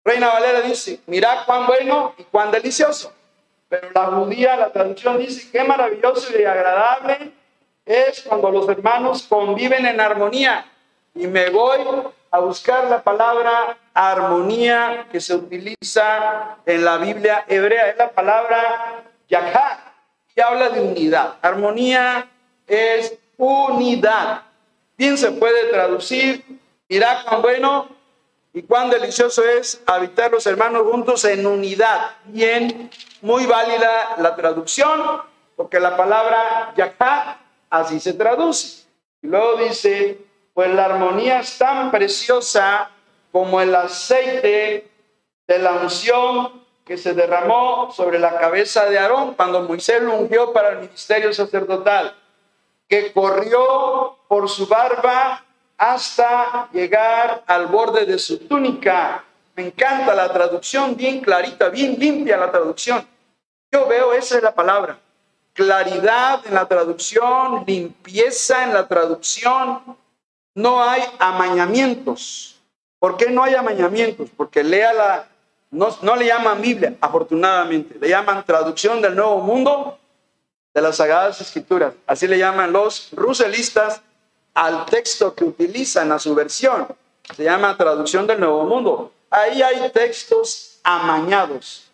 Reina 0.05 0.27
Valera 0.27 0.61
dice, 0.61 0.99
mira 1.07 1.43
cuán 1.47 1.65
bueno 1.65 2.13
y 2.19 2.23
cuán 2.25 2.51
delicioso. 2.51 3.11
Pero 3.67 3.89
la 3.95 4.05
judía, 4.05 4.55
la 4.55 4.71
traducción 4.71 5.17
dice, 5.17 5.49
qué 5.51 5.63
maravilloso 5.63 6.37
y 6.37 6.43
agradable 6.43 7.31
es 7.83 8.21
cuando 8.21 8.51
los 8.51 8.69
hermanos 8.69 9.23
conviven 9.23 9.87
en 9.87 9.99
armonía. 9.99 10.69
Y 11.15 11.27
me 11.27 11.49
voy 11.49 11.79
a 12.31 12.39
buscar 12.39 12.85
la 12.85 13.03
palabra 13.03 13.77
armonía 13.93 15.07
que 15.11 15.21
se 15.21 15.35
utiliza 15.35 16.57
en 16.65 16.83
la 16.83 16.97
Biblia 16.97 17.45
hebrea. 17.47 17.89
Es 17.89 17.97
la 17.97 18.09
palabra 18.09 19.03
yakha 19.29 19.93
y 20.35 20.41
habla 20.41 20.69
de 20.69 20.81
unidad. 20.81 21.35
Armonía 21.41 22.27
es 22.67 23.13
unidad. 23.37 24.41
Bien 24.97 25.17
se 25.17 25.31
puede 25.31 25.65
traducir, 25.69 26.43
irá 26.87 27.23
cuán 27.23 27.41
bueno 27.41 27.87
y 28.53 28.63
cuán 28.63 28.89
delicioso 28.89 29.43
es 29.43 29.81
habitar 29.85 30.31
los 30.31 30.45
hermanos 30.47 30.83
juntos 30.89 31.25
en 31.25 31.45
unidad. 31.45 32.11
Bien, 32.25 32.89
muy 33.21 33.45
válida 33.45 34.15
la 34.17 34.35
traducción, 34.35 35.21
porque 35.55 35.79
la 35.79 35.95
palabra 35.95 36.73
yakha 36.75 37.37
así 37.69 37.99
se 37.99 38.13
traduce. 38.13 38.83
Y 39.21 39.27
luego 39.27 39.57
dice, 39.57 40.19
pues 40.53 40.73
la 40.73 40.85
armonía 40.85 41.39
es 41.39 41.57
tan 41.57 41.91
preciosa 41.91 42.89
como 43.31 43.59
el 43.59 43.73
aceite 43.73 44.89
de 45.47 45.59
la 45.59 45.73
unción 45.73 46.63
que 46.85 46.97
se 46.97 47.13
derramó 47.13 47.91
sobre 47.91 48.19
la 48.19 48.37
cabeza 48.37 48.85
de 48.85 48.99
Aarón 48.99 49.33
cuando 49.35 49.61
Moisés 49.63 50.01
lo 50.01 50.15
ungió 50.15 50.51
para 50.53 50.69
el 50.69 50.79
ministerio 50.79 51.33
sacerdotal, 51.33 52.15
que 52.87 53.11
corrió 53.13 54.17
por 54.27 54.49
su 54.49 54.67
barba 54.67 55.43
hasta 55.77 56.69
llegar 56.71 57.43
al 57.47 57.67
borde 57.67 58.05
de 58.05 58.19
su 58.19 58.47
túnica. 58.47 59.23
Me 59.55 59.67
encanta 59.67 60.13
la 60.13 60.31
traducción, 60.31 60.95
bien 60.95 61.21
clarita, 61.21 61.69
bien 61.69 61.95
limpia 61.97 62.37
la 62.37 62.51
traducción. 62.51 63.07
Yo 63.71 63.87
veo, 63.87 64.13
esa 64.13 64.37
es 64.37 64.43
la 64.43 64.53
palabra, 64.53 64.99
claridad 65.53 66.45
en 66.45 66.53
la 66.53 66.67
traducción, 66.67 67.63
limpieza 67.65 68.63
en 68.63 68.73
la 68.73 68.87
traducción. 68.87 69.97
No 70.55 70.83
hay 70.83 71.03
amañamientos. 71.19 72.59
¿Por 72.99 73.17
qué 73.17 73.29
no 73.29 73.43
hay 73.43 73.55
amañamientos? 73.55 74.29
Porque 74.35 74.63
lea 74.63 74.93
la, 74.93 75.27
no, 75.71 75.95
no 76.01 76.15
le 76.15 76.27
llaman 76.27 76.61
Biblia, 76.61 76.95
afortunadamente, 77.01 77.97
le 77.99 78.09
llaman 78.09 78.45
traducción 78.45 79.01
del 79.01 79.15
Nuevo 79.15 79.39
Mundo 79.39 79.97
de 80.73 80.81
las 80.81 80.97
Sagradas 80.97 81.41
Escrituras. 81.41 81.93
Así 82.07 82.27
le 82.27 82.37
llaman 82.37 82.71
los 82.71 83.09
ruselistas 83.13 84.01
al 84.53 84.85
texto 84.85 85.33
que 85.33 85.43
utilizan 85.43 86.11
a 86.11 86.19
su 86.19 86.33
versión. 86.35 86.87
Se 87.35 87.43
llama 87.43 87.75
traducción 87.77 88.27
del 88.27 88.39
Nuevo 88.39 88.63
Mundo. 88.65 89.11
Ahí 89.29 89.61
hay 89.61 89.89
textos 89.91 90.79
amañados, 90.83 91.89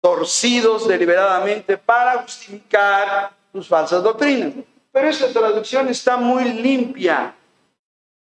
torcidos 0.00 0.86
deliberadamente 0.86 1.78
para 1.78 2.22
justificar 2.22 3.32
sus 3.52 3.68
falsas 3.68 4.02
doctrinas. 4.02 4.52
Pero 4.92 5.08
esta 5.08 5.32
traducción 5.32 5.88
está 5.88 6.16
muy 6.16 6.44
limpia, 6.44 7.34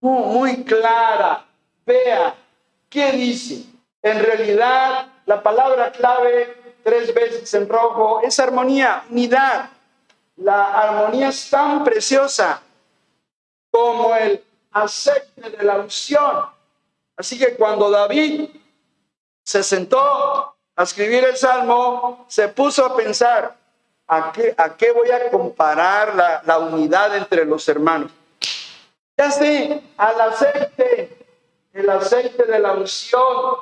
muy, 0.07 0.65
clara. 0.65 1.45
Vea, 1.85 2.35
¿qué 2.89 3.13
dice? 3.13 3.65
En 4.03 4.23
realidad, 4.23 5.09
la 5.27 5.43
palabra 5.43 5.91
clave 5.93 6.57
tres 6.85 7.13
veces 7.13 7.53
en 7.55 7.69
rojo 7.69 8.21
es 8.23 8.39
armonía, 8.39 9.05
unidad. 9.11 9.71
La 10.37 10.65
armonía 10.65 11.29
es 11.29 11.51
tan 11.51 11.83
preciosa 11.83 12.63
como 13.71 14.15
el 14.15 14.43
aceite 14.73 15.51
de 15.51 15.65
la 15.65 15.77
unción. 15.77 16.47
Así 17.17 17.39
que 17.39 17.57
cuando 17.57 17.91
David 17.91 18.51
se 19.43 19.63
sentó 19.63 20.55
a 20.77 20.83
escribir 20.83 21.25
el 21.25 21.37
salmo, 21.37 22.27
se 22.29 22.49
puso 22.49 22.85
a 22.85 22.97
pensar, 22.97 23.57
¿a 24.07 24.31
qué, 24.33 24.55
a 24.57 24.77
qué 24.77 24.93
voy 24.93 25.11
a 25.11 25.31
comparar 25.31 26.15
la, 26.15 26.43
la 26.45 26.59
unidad 26.59 27.17
entre 27.17 27.45
los 27.45 27.67
hermanos? 27.69 28.13
Ya 29.19 29.31
sé, 29.31 29.83
al 29.97 30.21
aceite, 30.21 31.27
el 31.73 31.89
aceite 31.89 32.45
de 32.45 32.59
la 32.59 32.73
unción, 32.73 33.57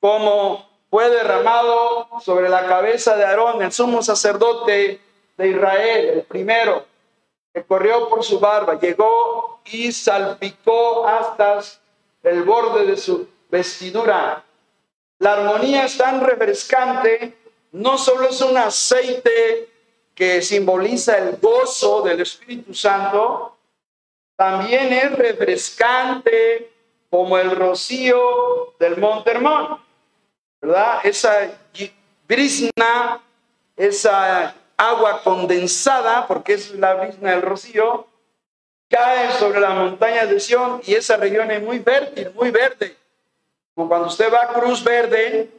como 0.00 0.68
fue 0.90 1.08
derramado 1.08 2.08
sobre 2.20 2.50
la 2.50 2.66
cabeza 2.66 3.16
de 3.16 3.24
Aarón, 3.24 3.62
el 3.62 3.72
sumo 3.72 4.02
sacerdote 4.02 5.00
de 5.36 5.48
Israel, 5.48 6.08
el 6.10 6.22
primero 6.24 6.84
que 7.54 7.64
corrió 7.64 8.10
por 8.10 8.22
su 8.22 8.38
barba, 8.38 8.78
llegó 8.78 9.60
y 9.64 9.90
salpicó 9.92 11.06
hasta 11.06 11.60
el 12.22 12.42
borde 12.42 12.84
de 12.84 12.98
su 12.98 13.28
vestidura. 13.48 14.44
La 15.18 15.32
armonía 15.32 15.86
es 15.86 15.96
tan 15.96 16.20
refrescante, 16.20 17.34
no 17.72 17.96
solo 17.96 18.28
es 18.28 18.42
un 18.42 18.58
aceite 18.58 19.70
que 20.14 20.42
simboliza 20.42 21.16
el 21.16 21.38
gozo 21.38 22.02
del 22.02 22.20
Espíritu 22.20 22.74
Santo, 22.74 23.55
también 24.36 24.92
es 24.92 25.12
refrescante 25.16 26.70
como 27.10 27.38
el 27.38 27.50
rocío 27.50 28.74
del 28.78 28.98
Monte 28.98 29.30
Hermón, 29.30 29.80
¿verdad? 30.60 31.00
Esa 31.04 31.50
brisna, 32.28 33.20
esa 33.76 34.54
agua 34.76 35.22
condensada, 35.22 36.26
porque 36.26 36.54
es 36.54 36.70
la 36.72 36.94
brisna 36.94 37.30
del 37.30 37.42
rocío, 37.42 38.06
cae 38.88 39.32
sobre 39.32 39.60
la 39.60 39.70
montaña 39.70 40.26
de 40.26 40.38
Sion 40.38 40.80
y 40.84 40.94
esa 40.94 41.16
región 41.16 41.50
es 41.50 41.62
muy 41.62 41.80
fértil, 41.80 42.30
muy 42.34 42.50
verde. 42.50 42.96
Como 43.74 43.88
cuando 43.88 44.08
usted 44.08 44.32
va 44.32 44.44
a 44.44 44.48
Cruz 44.48 44.82
Verde, 44.82 45.50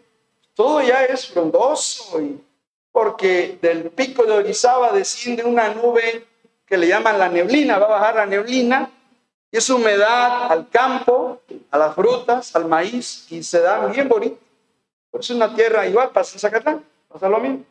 todo 0.54 0.82
ya 0.82 1.06
es 1.06 1.28
frondoso, 1.28 2.20
porque 2.92 3.58
del 3.62 3.92
pico 3.92 4.24
de 4.24 4.34
Orizaba 4.34 4.92
desciende 4.92 5.44
una 5.44 5.70
nube 5.70 6.26
que 6.68 6.78
le 6.78 6.88
llaman 6.88 7.18
la 7.18 7.30
neblina, 7.30 7.80
va 7.80 7.86
a 7.86 7.90
bajar 7.90 8.16
la 8.16 8.26
neblina, 8.26 8.92
y 9.50 9.58
es 9.58 9.70
humedad 9.70 10.52
al 10.52 10.70
campo, 10.70 11.42
a 11.72 11.78
las 11.78 11.96
frutas, 11.96 12.56
al 12.56 12.66
maíz, 12.66 13.26
y 13.32 13.42
se 13.42 13.62
da 13.62 13.88
bien 13.88 14.10
bonito. 14.10 14.38
Es 15.14 15.30
una 15.30 15.56
tierra 15.56 15.88
igual, 15.88 16.12
pasa 16.12 16.34
en 16.34 16.40
Zacatlán, 16.40 16.86
pasa 17.08 17.30
lo 17.30 17.40
mismo. 17.40 17.64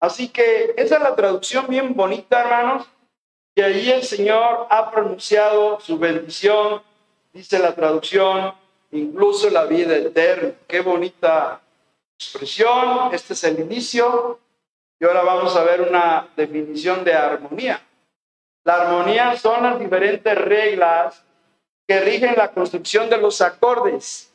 Así 0.00 0.28
que 0.28 0.74
esa 0.76 0.96
es 0.96 1.02
la 1.02 1.14
traducción 1.14 1.66
bien 1.68 1.94
bonita, 1.94 2.40
hermanos. 2.40 2.86
Y 3.54 3.62
ahí 3.62 3.90
el 3.90 4.02
Señor 4.02 4.66
ha 4.68 4.90
pronunciado 4.90 5.78
su 5.80 5.98
bendición, 5.98 6.82
dice 7.32 7.58
la 7.58 7.74
traducción, 7.74 8.54
incluso 8.90 9.50
la 9.50 9.64
vida 9.64 9.96
eterna. 9.96 10.52
Qué 10.66 10.80
bonita 10.80 11.60
expresión. 12.18 13.12
Este 13.12 13.34
es 13.34 13.44
el 13.44 13.60
inicio. 13.60 14.38
Y 14.98 15.04
ahora 15.04 15.22
vamos 15.22 15.56
a 15.56 15.64
ver 15.64 15.82
una 15.82 16.28
definición 16.36 17.04
de 17.04 17.14
armonía. 17.14 17.80
La 18.64 18.82
armonía 18.82 19.36
son 19.38 19.62
las 19.62 19.78
diferentes 19.78 20.34
reglas 20.36 21.22
que 21.86 22.00
rigen 22.00 22.34
la 22.36 22.50
construcción 22.52 23.08
de 23.08 23.16
los 23.16 23.40
acordes. 23.40 24.30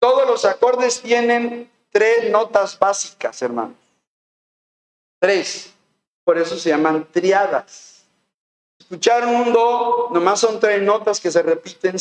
Todos 0.00 0.26
los 0.26 0.44
acordes 0.44 1.02
tienen 1.02 1.70
tres 1.90 2.30
notas 2.30 2.78
básicas, 2.78 3.40
hermanos. 3.42 3.76
Tres. 5.20 5.74
Por 6.24 6.38
eso 6.38 6.56
se 6.56 6.70
llaman 6.70 7.06
triadas. 7.10 8.04
Escuchar 8.78 9.26
un 9.26 9.52
do, 9.52 10.08
nomás 10.12 10.40
son 10.40 10.60
tres 10.60 10.80
notas 10.82 11.20
que 11.20 11.30
se 11.30 11.42
repiten 11.42 11.96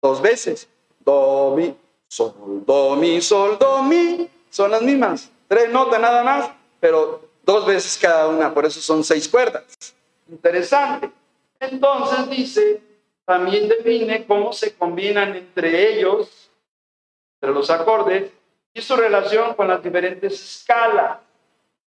dos 0.00 0.22
veces. 0.22 0.68
Do, 1.04 1.54
mi, 1.56 1.76
sol, 2.08 2.34
do, 2.64 2.96
mi, 2.96 3.20
sol, 3.20 3.58
do, 3.58 3.82
mi. 3.82 4.30
Son 4.50 4.70
las 4.70 4.82
mismas. 4.82 5.30
Tres 5.48 5.70
notas 5.70 6.00
nada 6.00 6.22
más, 6.22 6.50
pero 6.80 7.20
dos 7.42 7.66
veces 7.66 7.98
cada 8.00 8.28
una. 8.28 8.54
Por 8.54 8.64
eso 8.64 8.80
son 8.80 9.04
seis 9.04 9.28
cuerdas. 9.28 9.64
Interesante. 10.28 11.10
Entonces 11.60 12.30
dice, 12.30 12.82
también 13.24 13.68
define 13.68 14.26
cómo 14.26 14.52
se 14.52 14.74
combinan 14.74 15.34
entre 15.34 15.92
ellos, 15.94 16.50
entre 17.40 17.54
los 17.54 17.70
acordes, 17.70 18.30
y 18.72 18.80
su 18.80 18.96
relación 18.96 19.54
con 19.54 19.68
las 19.68 19.82
diferentes 19.82 20.32
escalas. 20.32 21.18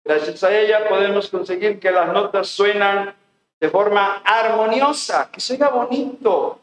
Gracias 0.03 0.43
a 0.43 0.57
ella 0.57 0.89
podemos 0.89 1.29
conseguir 1.29 1.79
que 1.79 1.91
las 1.91 2.11
notas 2.11 2.49
suenan 2.49 3.15
de 3.59 3.69
forma 3.69 4.21
armoniosa, 4.25 5.29
que 5.31 5.39
suena 5.39 5.69
bonito. 5.69 6.59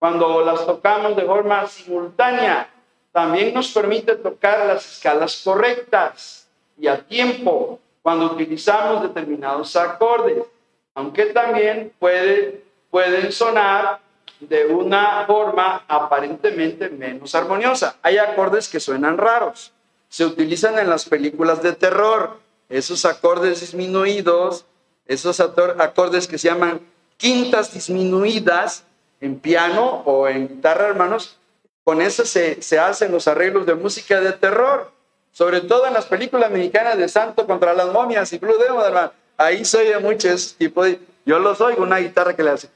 Cuando 0.00 0.44
las 0.44 0.66
tocamos 0.66 1.14
de 1.14 1.22
forma 1.22 1.66
simultánea, 1.68 2.68
también 3.12 3.54
nos 3.54 3.72
permite 3.72 4.16
tocar 4.16 4.66
las 4.66 4.96
escalas 4.96 5.40
correctas 5.44 6.48
y 6.76 6.88
a 6.88 7.00
tiempo 7.00 7.78
cuando 8.02 8.26
utilizamos 8.26 9.02
determinados 9.02 9.76
acordes, 9.76 10.44
aunque 10.94 11.26
también 11.26 11.92
puede, 11.98 12.62
pueden 12.90 13.32
sonar 13.32 14.00
de 14.40 14.66
una 14.66 15.24
forma 15.26 15.84
aparentemente 15.88 16.88
menos 16.88 17.34
armoniosa. 17.34 17.96
Hay 18.02 18.18
acordes 18.18 18.68
que 18.68 18.80
suenan 18.80 19.18
raros. 19.18 19.72
Se 20.08 20.24
utilizan 20.24 20.78
en 20.78 20.88
las 20.88 21.08
películas 21.08 21.62
de 21.62 21.72
terror 21.72 22.38
esos 22.68 23.04
acordes 23.04 23.60
disminuidos, 23.60 24.64
esos 25.06 25.40
acordes 25.40 26.26
que 26.26 26.38
se 26.38 26.48
llaman 26.48 26.80
quintas 27.16 27.72
disminuidas 27.72 28.84
en 29.20 29.38
piano 29.38 30.02
o 30.04 30.28
en 30.28 30.48
guitarra, 30.48 30.88
hermanos, 30.88 31.38
con 31.84 32.00
eso 32.00 32.24
se, 32.24 32.78
hacen 32.78 33.12
los 33.12 33.28
arreglos 33.28 33.66
de 33.66 33.74
música 33.74 34.20
de 34.20 34.32
terror, 34.32 34.90
sobre 35.32 35.60
todo 35.60 35.86
en 35.86 35.92
las 35.92 36.06
películas 36.06 36.50
mexicanas 36.50 36.96
de 36.96 37.08
Santo 37.08 37.46
contra 37.46 37.74
las 37.74 37.92
momias 37.92 38.32
y 38.32 38.38
Blue 38.38 38.56
Demon, 38.58 38.84
hermano. 38.84 39.12
Ahí 39.36 39.64
se 39.64 39.78
oye 39.78 39.98
mucho 39.98 40.28
ese 40.28 40.56
tipo 40.56 40.84
de... 40.84 41.00
Yo 41.26 41.38
los 41.38 41.60
oigo, 41.60 41.82
una 41.82 41.98
guitarra 41.98 42.36
que 42.36 42.42
le 42.42 42.50
hace... 42.50 42.68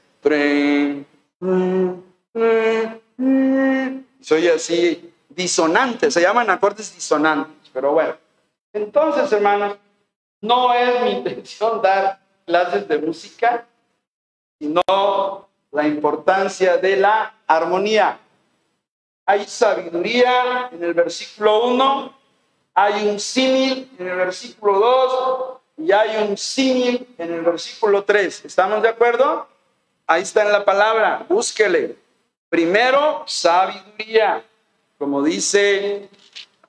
Soy 4.21 4.47
así 4.47 5.13
disonante, 5.29 6.11
se 6.11 6.21
llaman 6.21 6.49
acordes 6.49 6.93
disonantes, 6.93 7.69
pero 7.71 7.93
bueno. 7.93 8.15
Entonces, 8.73 9.31
hermanos, 9.31 9.77
no 10.41 10.73
es 10.73 11.01
mi 11.03 11.11
intención 11.17 11.81
dar 11.81 12.19
clases 12.45 12.87
de 12.87 12.97
música, 12.97 13.65
sino 14.59 14.81
la 15.71 15.87
importancia 15.87 16.77
de 16.77 16.97
la 16.97 17.33
armonía. 17.47 18.19
Hay 19.25 19.45
sabiduría 19.45 20.69
en 20.71 20.83
el 20.83 20.93
versículo 20.93 21.67
1, 21.67 22.13
hay 22.73 23.07
un 23.07 23.19
símil 23.19 23.89
en 23.97 24.07
el 24.07 24.15
versículo 24.17 24.79
2 24.79 25.58
y 25.79 25.91
hay 25.91 26.17
un 26.27 26.37
símil 26.37 27.07
en 27.17 27.33
el 27.33 27.41
versículo 27.41 28.03
3. 28.03 28.45
¿Estamos 28.45 28.81
de 28.81 28.89
acuerdo? 28.89 29.47
Ahí 30.05 30.23
está 30.23 30.43
en 30.43 30.51
la 30.51 30.65
palabra, 30.65 31.25
búsquele. 31.29 31.95
Primero, 32.49 33.23
sabiduría, 33.25 34.43
como 34.97 35.23
dice 35.23 36.09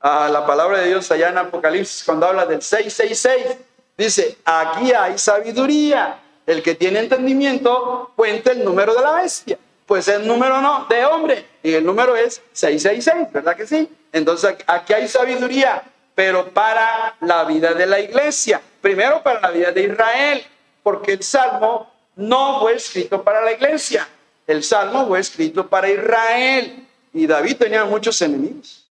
ah, 0.01 0.29
la 0.31 0.47
palabra 0.47 0.79
de 0.79 0.89
Dios 0.89 1.11
allá 1.11 1.31
en 1.31 1.39
Apocalipsis 1.39 2.05
cuando 2.05 2.27
habla 2.27 2.47
del 2.47 2.63
666. 2.63 3.59
Dice, 3.97 4.39
aquí 4.45 4.93
hay 4.93 5.19
sabiduría. 5.19 6.21
El 6.47 6.63
que 6.63 6.75
tiene 6.75 7.01
entendimiento 7.01 8.13
cuenta 8.17 8.53
el 8.53 8.65
número 8.65 8.95
de 8.95 9.03
la 9.03 9.13
bestia. 9.13 9.59
Pues 9.87 10.07
el 10.09 10.27
número 10.27 10.61
no, 10.61 10.87
de 10.89 11.05
hombre. 11.05 11.47
Y 11.63 11.75
el 11.75 11.85
número 11.85 12.15
es 12.15 12.41
666, 12.53 13.33
¿verdad 13.33 13.57
que 13.57 13.67
sí? 13.67 13.89
Entonces 14.13 14.57
aquí 14.67 14.93
hay 14.93 15.09
sabiduría, 15.09 15.83
pero 16.15 16.51
para 16.51 17.17
la 17.21 17.45
vida 17.45 17.75
de 17.75 17.87
la 17.87 18.01
iglesia. 18.01 18.61
Primero 18.81 19.23
para 19.23 19.41
la 19.41 19.51
vida 19.51 19.73
de 19.73 19.83
Israel, 19.83 20.43
porque 20.83 21.13
el 21.13 21.23
Salmo 21.23 21.91
no 22.17 22.61
fue 22.61 22.75
escrito 22.75 23.23
para 23.23 23.43
la 23.43 23.53
iglesia. 23.53 24.09
El 24.47 24.63
Salmo 24.63 25.07
fue 25.07 25.21
escrito 25.21 25.67
para 25.67 25.89
Israel. 25.89 26.87
Y 27.13 27.27
David 27.27 27.57
tenía 27.57 27.85
muchos 27.85 28.21
enemigos. 28.23 28.89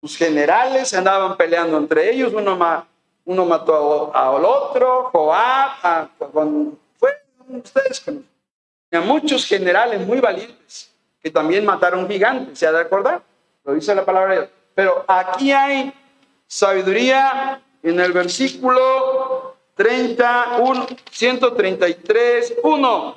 Sus 0.00 0.16
generales 0.16 0.94
andaban 0.94 1.36
peleando 1.36 1.76
entre 1.76 2.10
ellos. 2.10 2.32
Uno, 2.32 2.86
uno 3.24 3.44
mató 3.44 4.14
al 4.14 4.44
otro, 4.44 5.10
Joab, 5.12 6.08
fue 6.98 7.22
ustedes 7.48 8.00
conocen. 8.00 8.28
muchos 9.04 9.46
generales 9.46 10.00
muy 10.06 10.20
valientes 10.20 10.90
que 11.22 11.30
también 11.30 11.64
mataron 11.64 12.08
gigantes, 12.08 12.58
¿se 12.58 12.66
ha 12.66 12.72
de 12.72 12.80
acordar? 12.80 13.22
Lo 13.64 13.74
dice 13.74 13.94
la 13.94 14.04
palabra 14.04 14.34
de 14.34 14.40
Dios. 14.40 14.50
Pero 14.78 15.04
aquí 15.08 15.50
hay 15.50 15.92
sabiduría 16.46 17.60
en 17.82 17.98
el 17.98 18.12
versículo 18.12 19.56
31, 19.74 20.86
133, 21.10 22.54
1, 22.62 23.16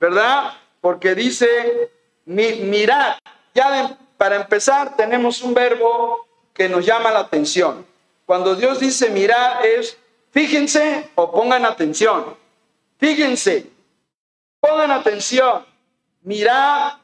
¿verdad? 0.00 0.54
Porque 0.80 1.14
dice, 1.14 1.92
mirad, 2.24 3.18
ya 3.54 3.96
para 4.18 4.34
empezar 4.34 4.96
tenemos 4.96 5.42
un 5.42 5.54
verbo 5.54 6.26
que 6.52 6.68
nos 6.68 6.84
llama 6.84 7.12
la 7.12 7.20
atención. 7.20 7.86
Cuando 8.24 8.56
Dios 8.56 8.80
dice 8.80 9.08
mirar 9.10 9.64
es, 9.64 9.96
fíjense 10.32 11.08
o 11.14 11.30
pongan 11.30 11.66
atención. 11.66 12.36
Fíjense, 12.98 13.70
pongan 14.58 14.90
atención. 14.90 15.64
Mirad 16.22 16.94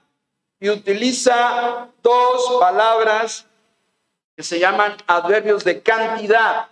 y 0.59 0.71
utiliza 0.71 1.87
dos 2.03 2.57
palabras 2.59 3.47
que 4.37 4.43
se 4.43 4.59
llaman 4.59 4.97
adverbios 5.07 5.65
de 5.65 5.83
cantidad. 5.83 6.69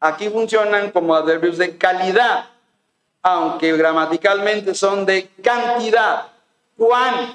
Aquí 0.00 0.28
funcionan 0.28 0.90
como 0.90 1.14
adverbios 1.14 1.56
de 1.58 1.76
calidad, 1.78 2.50
aunque 3.22 3.76
gramaticalmente 3.76 4.74
son 4.74 5.06
de 5.06 5.28
cantidad. 5.42 6.28
Cuán, 6.76 7.34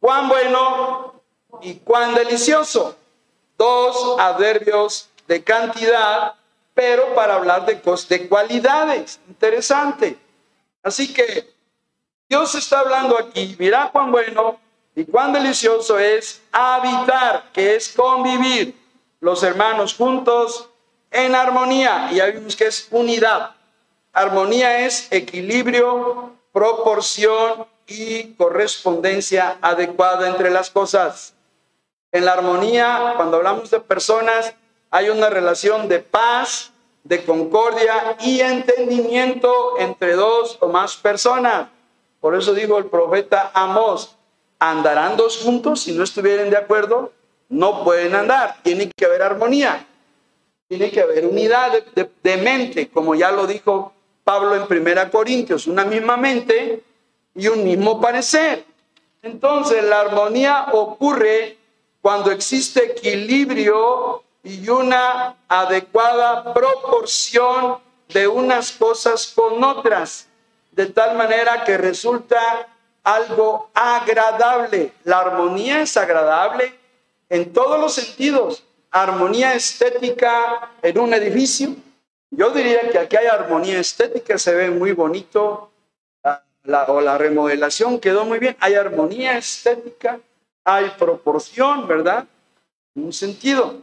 cuán 0.00 0.28
bueno 0.28 1.22
y 1.60 1.74
cuán 1.76 2.14
delicioso. 2.14 2.96
Dos 3.56 4.18
adverbios 4.18 5.08
de 5.28 5.42
cantidad, 5.42 6.34
pero 6.74 7.14
para 7.14 7.36
hablar 7.36 7.66
de, 7.66 7.80
de 8.08 8.28
cualidades. 8.28 9.20
Interesante. 9.28 10.18
Así 10.82 11.12
que 11.12 11.54
Dios 12.28 12.54
está 12.56 12.80
hablando 12.80 13.16
aquí, 13.18 13.56
mira 13.58 13.90
cuán 13.92 14.10
bueno 14.10 14.58
y 14.96 15.04
cuán 15.04 15.34
delicioso 15.34 15.98
es 15.98 16.42
habitar, 16.50 17.52
que 17.52 17.76
es 17.76 17.92
convivir 17.94 18.74
los 19.20 19.42
hermanos 19.42 19.94
juntos 19.94 20.70
en 21.10 21.34
armonía. 21.34 22.08
Y 22.10 22.16
ya 22.16 22.26
vimos 22.26 22.56
que 22.56 22.66
es 22.66 22.88
unidad. 22.90 23.54
Armonía 24.14 24.86
es 24.86 25.06
equilibrio, 25.12 26.32
proporción 26.50 27.66
y 27.86 28.32
correspondencia 28.36 29.58
adecuada 29.60 30.28
entre 30.28 30.48
las 30.50 30.70
cosas. 30.70 31.34
En 32.10 32.24
la 32.24 32.32
armonía, 32.32 33.12
cuando 33.16 33.36
hablamos 33.36 33.70
de 33.70 33.80
personas, 33.80 34.54
hay 34.90 35.10
una 35.10 35.28
relación 35.28 35.88
de 35.88 35.98
paz, 35.98 36.72
de 37.04 37.22
concordia 37.22 38.16
y 38.20 38.40
entendimiento 38.40 39.78
entre 39.78 40.14
dos 40.14 40.56
o 40.60 40.68
más 40.68 40.96
personas. 40.96 41.68
Por 42.18 42.34
eso 42.34 42.54
dijo 42.54 42.78
el 42.78 42.86
profeta 42.86 43.50
Amós, 43.52 44.15
andarán 44.58 45.16
dos 45.16 45.38
juntos 45.38 45.82
si 45.82 45.92
no 45.92 46.04
estuvieran 46.04 46.50
de 46.50 46.56
acuerdo, 46.56 47.12
no 47.48 47.84
pueden 47.84 48.14
andar, 48.14 48.56
tiene 48.62 48.90
que 48.90 49.04
haber 49.04 49.22
armonía, 49.22 49.86
tiene 50.68 50.90
que 50.90 51.00
haber 51.00 51.26
unidad 51.26 51.72
de, 51.94 52.36
mente, 52.38 52.88
como 52.88 53.14
ya 53.14 53.30
lo 53.30 53.46
dijo 53.46 53.92
Pablo 54.24 54.56
en 54.56 54.66
Primera 54.66 55.10
Corintios, 55.10 55.66
una 55.66 55.84
misma 55.84 56.16
mente 56.16 56.82
y 57.34 57.46
un 57.48 57.62
mismo 57.62 58.00
parecer. 58.00 58.64
Entonces 59.22 59.84
la 59.84 60.00
armonía 60.00 60.66
ocurre 60.72 61.56
cuando 62.02 62.30
existe 62.30 62.92
equilibrio 62.92 64.22
y 64.42 64.68
una 64.68 65.36
adecuada 65.48 66.52
proporción 66.54 67.78
de 68.08 68.28
unas 68.28 68.72
cosas 68.72 69.32
con 69.34 69.62
otras, 69.62 70.28
de 70.72 70.86
tal 70.86 71.16
manera 71.16 71.64
que 71.64 71.76
resulta 71.76 72.68
algo 73.06 73.70
agradable. 73.72 74.92
La 75.04 75.20
armonía 75.20 75.80
es 75.80 75.96
agradable 75.96 76.74
en 77.28 77.52
todos 77.52 77.78
los 77.80 77.94
sentidos. 77.94 78.64
Armonía 78.90 79.54
estética 79.54 80.72
en 80.82 80.98
un 80.98 81.14
edificio. 81.14 81.76
Yo 82.30 82.50
diría 82.50 82.90
que 82.90 82.98
aquí 82.98 83.16
hay 83.16 83.28
armonía 83.28 83.78
estética, 83.78 84.36
se 84.38 84.52
ve 84.54 84.70
muy 84.70 84.90
bonito, 84.90 85.70
la, 86.64 86.84
o 86.88 87.00
la 87.00 87.16
remodelación 87.16 88.00
quedó 88.00 88.24
muy 88.24 88.40
bien. 88.40 88.56
Hay 88.58 88.74
armonía 88.74 89.38
estética, 89.38 90.18
hay 90.64 90.90
proporción, 90.98 91.86
¿verdad? 91.86 92.26
Un 92.96 93.12
sentido 93.12 93.80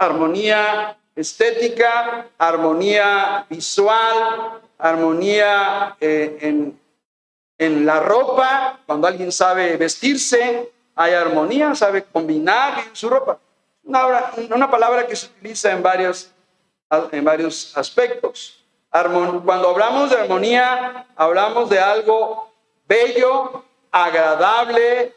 armonía 0.00 0.96
estética, 1.14 2.26
armonía 2.38 3.46
visual, 3.50 4.60
armonía 4.78 5.96
eh, 6.00 6.38
en, 6.40 6.79
en, 7.60 7.84
la 7.84 8.00
ropa, 8.00 8.80
cuando 8.86 9.06
alguien 9.06 9.30
sabe 9.30 9.76
vestirse, 9.76 10.72
hay 10.94 11.12
armonía, 11.12 11.74
sabe 11.74 12.04
combinar 12.04 12.84
en 12.88 12.96
su 12.96 13.10
ropa. 13.10 13.38
Una, 13.84 14.32
una 14.54 14.70
palabra 14.70 15.06
que 15.06 15.14
se 15.14 15.26
utiliza 15.26 15.70
en 15.70 15.82
varios, 15.82 16.30
en 17.12 17.22
varios 17.22 17.76
aspectos. 17.76 18.64
cuando 18.90 19.68
hablamos 19.68 20.08
de 20.08 20.16
armonía, 20.16 21.06
hablamos 21.14 21.68
de 21.68 21.78
algo 21.78 22.50
bello, 22.88 23.62
agradable 23.92 25.14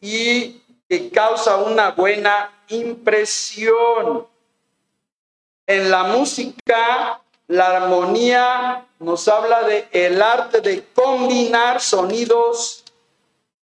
y 0.00 0.62
que 0.88 1.10
causa 1.10 1.56
una 1.56 1.90
buena 1.90 2.52
impresión. 2.68 4.28
En 5.66 5.90
la 5.90 6.04
música, 6.04 7.20
la 7.50 7.78
armonía 7.78 8.86
nos 9.00 9.26
habla 9.26 9.64
de 9.64 9.88
el 9.90 10.22
arte 10.22 10.60
de 10.60 10.84
combinar 10.94 11.80
sonidos 11.80 12.84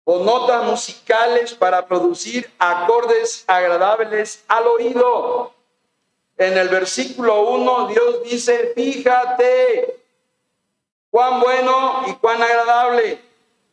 o 0.03 0.19
notas 0.19 0.65
musicales 0.65 1.53
para 1.53 1.87
producir 1.87 2.51
acordes 2.59 3.45
agradables 3.47 4.43
al 4.49 4.67
oído. 4.67 5.53
En 6.37 6.57
el 6.57 6.67
versículo 6.67 7.51
1 7.51 7.87
Dios 7.87 8.23
dice, 8.25 8.73
fíjate 8.75 10.03
cuán 11.09 11.39
bueno 11.39 12.03
y 12.07 12.15
cuán 12.15 12.43
agradable. 12.43 13.21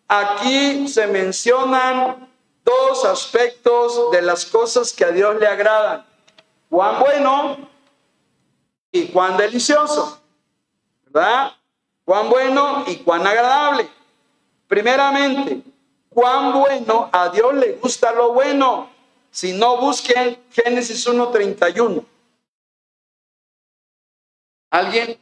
Aquí 0.06 0.86
se 0.86 1.08
mencionan 1.08 2.30
dos 2.64 3.04
aspectos 3.04 4.12
de 4.12 4.22
las 4.22 4.46
cosas 4.46 4.92
que 4.92 5.04
a 5.04 5.10
Dios 5.10 5.34
le 5.40 5.48
agradan. 5.48 6.06
Cuán 6.70 7.00
bueno 7.00 7.75
y 8.96 9.08
cuán 9.08 9.36
delicioso. 9.36 10.20
¿Verdad? 11.06 11.52
Cuán 12.04 12.28
bueno 12.28 12.84
y 12.86 12.96
cuán 12.96 13.26
agradable. 13.26 13.88
Primeramente, 14.68 15.62
cuán 16.08 16.52
bueno 16.52 17.08
a 17.12 17.28
Dios 17.28 17.54
le 17.54 17.72
gusta 17.72 18.12
lo 18.12 18.32
bueno. 18.32 18.90
Si 19.30 19.52
no, 19.52 19.78
busquen 19.78 20.42
Génesis 20.50 21.06
1.31. 21.06 22.04
¿Alguien? 24.70 25.18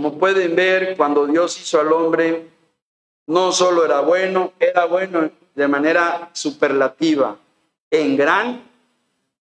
Como 0.00 0.18
pueden 0.18 0.56
ver, 0.56 0.96
cuando 0.96 1.26
Dios 1.26 1.60
hizo 1.60 1.78
al 1.78 1.92
hombre, 1.92 2.48
no 3.26 3.52
solo 3.52 3.84
era 3.84 4.00
bueno, 4.00 4.54
era 4.58 4.86
bueno 4.86 5.30
de 5.54 5.68
manera 5.68 6.30
superlativa, 6.32 7.36
en 7.90 8.16
gran 8.16 8.66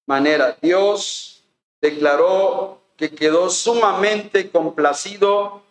manera. 0.05 0.57
Dios 0.61 1.45
declaró 1.79 2.81
que 2.97 3.09
quedó 3.09 3.49
sumamente 3.49 4.51
complacido 4.51 5.61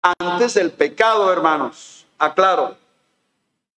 antes 0.00 0.54
del 0.54 0.70
pecado, 0.70 1.30
hermanos. 1.30 2.06
Aclaro, 2.16 2.78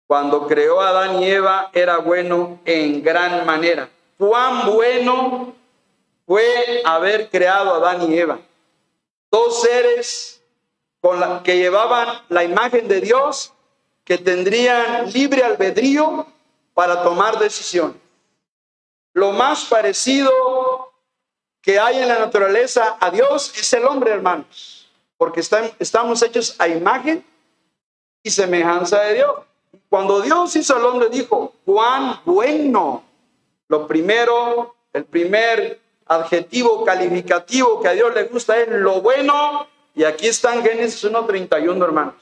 cuando 0.05 0.45
creó 0.45 0.79
a 0.79 0.89
Adán 0.89 1.23
y 1.23 1.25
Eva 1.25 1.71
era 1.73 1.97
bueno 1.97 2.59
en 2.65 3.01
gran 3.01 3.47
manera. 3.47 3.89
Cuán 4.15 4.71
bueno 4.71 5.55
fue 6.27 6.83
haber 6.85 7.31
creado 7.31 7.73
a 7.73 7.77
Adán 7.77 8.11
y 8.11 8.15
Eva. 8.15 8.39
Dos 9.31 9.61
seres 9.61 10.40
con 11.01 11.19
la, 11.19 11.41
que 11.43 11.57
llevaban 11.57 12.07
la 12.29 12.43
imagen 12.43 12.87
de 12.87 13.01
Dios, 13.01 13.53
que 14.05 14.17
tendrían 14.17 15.11
libre 15.11 15.43
albedrío 15.43 16.27
para 16.73 17.03
tomar 17.03 17.39
decisiones. 17.39 17.97
Lo 19.13 19.31
más 19.31 19.65
parecido 19.65 20.31
que 21.61 21.79
hay 21.79 21.99
en 21.99 22.07
la 22.07 22.19
naturaleza 22.19 22.97
a 22.99 23.09
Dios 23.09 23.53
es 23.57 23.73
el 23.73 23.85
hombre, 23.85 24.11
hermanos, 24.11 24.89
porque 25.17 25.41
estamos 25.79 26.21
hechos 26.21 26.55
a 26.59 26.67
imagen 26.67 27.25
y 28.23 28.29
semejanza 28.29 29.01
de 29.01 29.15
Dios. 29.15 29.31
Cuando 29.89 30.21
Dios 30.21 30.55
hizo 30.55 30.75
al 30.75 30.85
hombre, 30.85 31.09
dijo, 31.09 31.53
cuán 31.65 32.21
bueno. 32.25 33.03
Lo 33.67 33.87
primero, 33.87 34.75
el 34.93 35.05
primer 35.05 35.79
adjetivo 36.05 36.83
calificativo 36.83 37.81
que 37.81 37.89
a 37.89 37.93
Dios 37.93 38.13
le 38.13 38.23
gusta 38.23 38.57
es 38.57 38.69
lo 38.69 39.01
bueno. 39.01 39.67
Y 39.93 40.03
aquí 40.03 40.27
está 40.27 40.53
en 40.53 40.63
Génesis 40.63 41.03
1.31, 41.03 41.83
hermanos, 41.83 42.15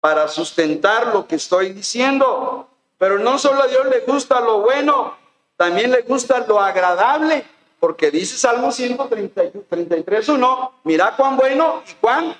para 0.00 0.28
sustentar 0.28 1.08
lo 1.08 1.26
que 1.26 1.36
estoy 1.36 1.72
diciendo. 1.72 2.68
Pero 2.98 3.18
no 3.18 3.38
solo 3.38 3.62
a 3.62 3.66
Dios 3.66 3.86
le 3.86 4.00
gusta 4.00 4.40
lo 4.40 4.60
bueno, 4.60 5.16
también 5.56 5.90
le 5.90 6.02
gusta 6.02 6.44
lo 6.46 6.60
agradable, 6.60 7.44
porque 7.78 8.10
dice 8.10 8.36
Salmo 8.36 8.72
133, 8.72 10.28
1, 10.28 10.72
mira 10.84 11.14
cuán 11.16 11.36
bueno 11.36 11.82
y 11.86 11.92
cuán 11.94 12.34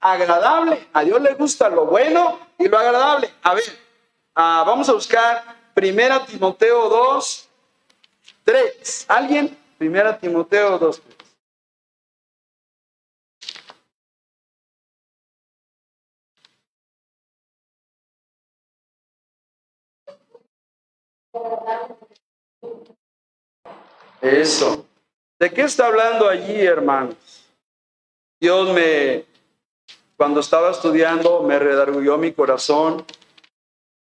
agradable. 0.00 0.88
A 0.92 1.02
Dios 1.02 1.20
le 1.20 1.34
gusta 1.34 1.68
lo 1.68 1.86
bueno 1.86 2.38
y 2.58 2.68
lo 2.68 2.78
agradable. 2.78 3.32
A 3.42 3.54
ver, 3.54 3.64
ah, 4.34 4.64
vamos 4.66 4.88
a 4.88 4.92
buscar 4.92 5.42
Primera 5.74 6.24
Timoteo 6.24 6.88
2, 6.88 7.48
3. 8.44 9.06
¿Alguien? 9.08 9.58
Primera 9.78 10.18
Timoteo 10.18 10.78
2, 10.78 11.02
3. 11.18 11.21
Eso. 24.20 24.86
¿De 25.38 25.50
qué 25.52 25.62
está 25.62 25.86
hablando 25.86 26.28
allí, 26.28 26.60
hermanos? 26.60 27.16
Dios 28.40 28.72
me 28.72 29.24
cuando 30.16 30.40
estaba 30.40 30.70
estudiando 30.70 31.42
me 31.42 31.58
redarguyó 31.58 32.16
mi 32.16 32.32
corazón 32.32 33.04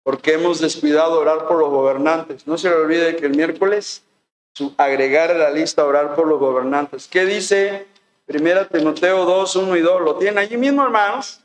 porque 0.04 0.34
hemos 0.34 0.62
descuidado 0.62 1.20
orar 1.20 1.48
por 1.48 1.58
los 1.58 1.70
gobernantes. 1.70 2.48
No 2.48 2.58
se 2.58 2.70
le 2.70 2.76
olvide 2.76 3.16
que 3.18 3.26
el 3.26 3.36
miércoles 3.36 4.04
agregar 4.78 5.32
a 5.32 5.38
la 5.38 5.50
lista 5.50 5.84
orar 5.84 6.16
por 6.16 6.28
los 6.28 6.40
gobernantes. 6.40 7.08
¿Qué 7.08 7.26
dice 7.26 7.88
1 8.28 8.68
Timoteo 8.68 9.26
2, 9.26 9.56
1 9.58 9.76
y 9.76 9.82
2? 9.82 10.02
¿Lo 10.02 10.16
tienen 10.16 10.38
allí 10.38 10.58
mismo, 10.58 10.84
hermanos? 10.84 11.42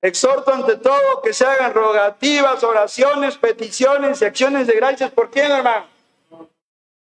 Exhorto 0.00 0.52
ante 0.52 0.76
todo 0.76 1.22
que 1.22 1.32
se 1.32 1.44
hagan 1.44 1.74
rogativas, 1.74 2.62
oraciones, 2.62 3.36
peticiones 3.36 4.22
y 4.22 4.24
acciones 4.24 4.66
de 4.66 4.74
gracias. 4.74 5.10
¿Por 5.10 5.30
quién, 5.30 5.50
hermano? 5.50 5.86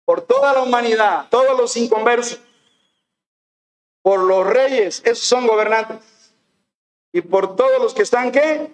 Por 0.05 0.21
toda 0.21 0.53
la 0.53 0.61
humanidad, 0.61 1.27
todos 1.29 1.57
los 1.57 1.75
inconversos. 1.75 2.39
Por 4.01 4.19
los 4.19 4.45
reyes, 4.45 5.01
esos 5.03 5.25
son 5.25 5.47
gobernantes 5.47 5.97
y 7.11 7.21
por 7.21 7.55
todos 7.55 7.81
los 7.81 7.93
que 7.93 8.03
están, 8.03 8.31
¿qué? 8.31 8.71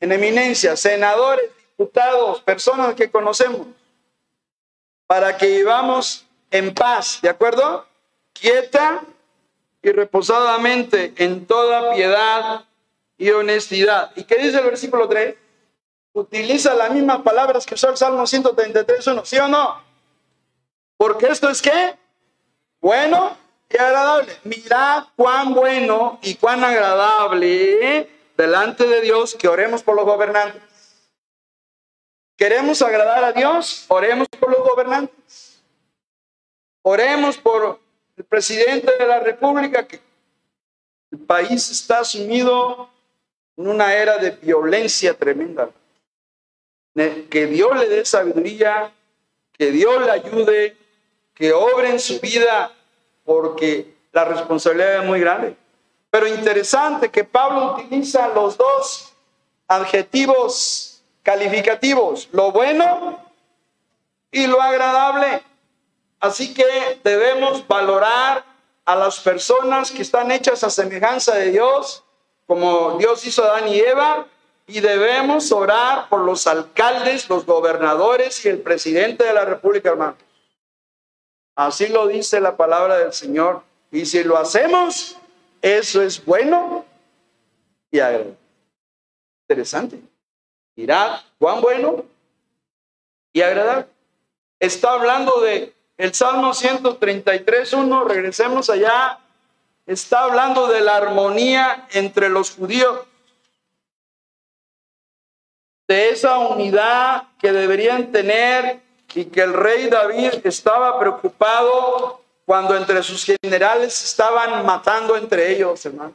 En 0.00 0.12
eminencia, 0.12 0.76
senadores, 0.76 1.50
diputados, 1.78 2.42
personas 2.42 2.94
que 2.94 3.10
conocemos, 3.10 3.68
para 5.06 5.36
que 5.36 5.46
vivamos 5.46 6.26
en 6.50 6.74
paz, 6.74 7.20
¿de 7.22 7.28
acuerdo? 7.28 7.86
Quieta 8.32 9.02
y 9.82 9.92
reposadamente 9.92 11.14
en 11.16 11.46
toda 11.46 11.94
piedad 11.94 12.64
y 13.20 13.30
honestidad. 13.30 14.12
¿Y 14.16 14.24
qué 14.24 14.36
dice 14.36 14.58
el 14.58 14.64
versículo 14.64 15.06
3? 15.06 15.34
Utiliza 16.14 16.74
las 16.74 16.90
mismas 16.90 17.20
palabras 17.20 17.66
que 17.66 17.74
usó 17.74 17.90
el 17.90 17.96
Salmo 17.98 18.26
133, 18.26 19.04
¿sí 19.24 19.38
o 19.38 19.46
no? 19.46 19.80
Porque 20.96 21.26
esto 21.26 21.50
es 21.50 21.60
qué? 21.60 21.98
Bueno, 22.80 23.36
y 23.68 23.76
agradable. 23.76 24.38
Mirad 24.44 25.04
cuán 25.16 25.52
bueno 25.52 26.18
y 26.22 26.34
cuán 26.36 26.64
agradable 26.64 28.08
delante 28.38 28.86
de 28.86 29.02
Dios 29.02 29.34
que 29.34 29.48
oremos 29.48 29.82
por 29.82 29.96
los 29.96 30.06
gobernantes. 30.06 30.62
¿Queremos 32.38 32.80
agradar 32.80 33.22
a 33.22 33.32
Dios? 33.32 33.84
Oremos 33.88 34.28
por 34.28 34.50
los 34.50 34.66
gobernantes. 34.66 35.62
Oremos 36.80 37.36
por 37.36 37.78
el 38.16 38.24
presidente 38.24 38.96
de 38.98 39.06
la 39.06 39.20
República, 39.20 39.86
que 39.86 40.00
el 41.12 41.18
país 41.18 41.70
está 41.70 42.02
sumido 42.02 42.88
en 43.60 43.68
una 43.68 43.94
era 43.94 44.16
de 44.16 44.30
violencia 44.30 45.12
tremenda. 45.12 45.68
Que 46.94 47.46
Dios 47.46 47.78
le 47.78 47.88
dé 47.88 48.04
sabiduría, 48.06 48.90
que 49.52 49.70
Dios 49.70 50.02
le 50.04 50.10
ayude, 50.10 50.76
que 51.34 51.52
obre 51.52 51.90
en 51.90 52.00
su 52.00 52.18
vida 52.20 52.72
porque 53.24 53.94
la 54.12 54.24
responsabilidad 54.24 55.00
es 55.00 55.04
muy 55.04 55.20
grande. 55.20 55.56
Pero 56.10 56.26
interesante 56.26 57.10
que 57.10 57.22
Pablo 57.22 57.74
utiliza 57.74 58.28
los 58.28 58.56
dos 58.56 59.12
adjetivos 59.68 61.02
calificativos, 61.22 62.30
lo 62.32 62.52
bueno 62.52 63.22
y 64.32 64.46
lo 64.46 64.60
agradable. 64.60 65.42
Así 66.18 66.54
que 66.54 66.98
debemos 67.04 67.66
valorar 67.68 68.42
a 68.86 68.96
las 68.96 69.20
personas 69.20 69.90
que 69.90 70.02
están 70.02 70.30
hechas 70.30 70.64
a 70.64 70.70
semejanza 70.70 71.34
de 71.34 71.52
Dios, 71.52 72.02
como 72.50 72.98
Dios 72.98 73.24
hizo 73.24 73.44
a 73.44 73.58
Adán 73.58 73.68
y 73.68 73.78
Eva, 73.78 74.26
y 74.66 74.80
debemos 74.80 75.52
orar 75.52 76.08
por 76.08 76.22
los 76.22 76.48
alcaldes, 76.48 77.28
los 77.28 77.46
gobernadores 77.46 78.44
y 78.44 78.48
el 78.48 78.58
presidente 78.58 79.22
de 79.22 79.32
la 79.32 79.44
República, 79.44 79.90
hermano. 79.90 80.16
Así 81.54 81.86
lo 81.86 82.08
dice 82.08 82.40
la 82.40 82.56
palabra 82.56 82.98
del 82.98 83.12
Señor. 83.12 83.62
Y 83.92 84.04
si 84.04 84.24
lo 84.24 84.36
hacemos, 84.36 85.16
eso 85.62 86.02
es 86.02 86.24
bueno 86.24 86.84
y 87.88 88.00
agradable. 88.00 88.36
Interesante. 89.48 90.00
Mirad 90.74 91.20
cuán 91.38 91.60
bueno 91.60 92.04
y 93.32 93.42
agradable. 93.42 93.86
Está 94.58 94.94
hablando 94.94 95.40
de 95.40 95.72
el 95.98 96.12
Salmo 96.14 96.50
133.1, 96.50 98.08
regresemos 98.08 98.68
allá. 98.70 99.20
Está 99.90 100.20
hablando 100.20 100.68
de 100.68 100.82
la 100.82 100.98
armonía 100.98 101.88
entre 101.90 102.28
los 102.28 102.52
judíos, 102.52 103.00
de 105.88 106.10
esa 106.10 106.38
unidad 106.38 107.24
que 107.40 107.50
deberían 107.50 108.12
tener 108.12 108.80
y 109.12 109.24
que 109.24 109.40
el 109.40 109.52
rey 109.52 109.88
David 109.88 110.46
estaba 110.46 110.96
preocupado 111.00 112.20
cuando 112.46 112.76
entre 112.76 113.02
sus 113.02 113.24
generales 113.24 114.04
estaban 114.04 114.64
matando 114.64 115.16
entre 115.16 115.50
ellos, 115.56 115.84
hermanos. 115.84 116.14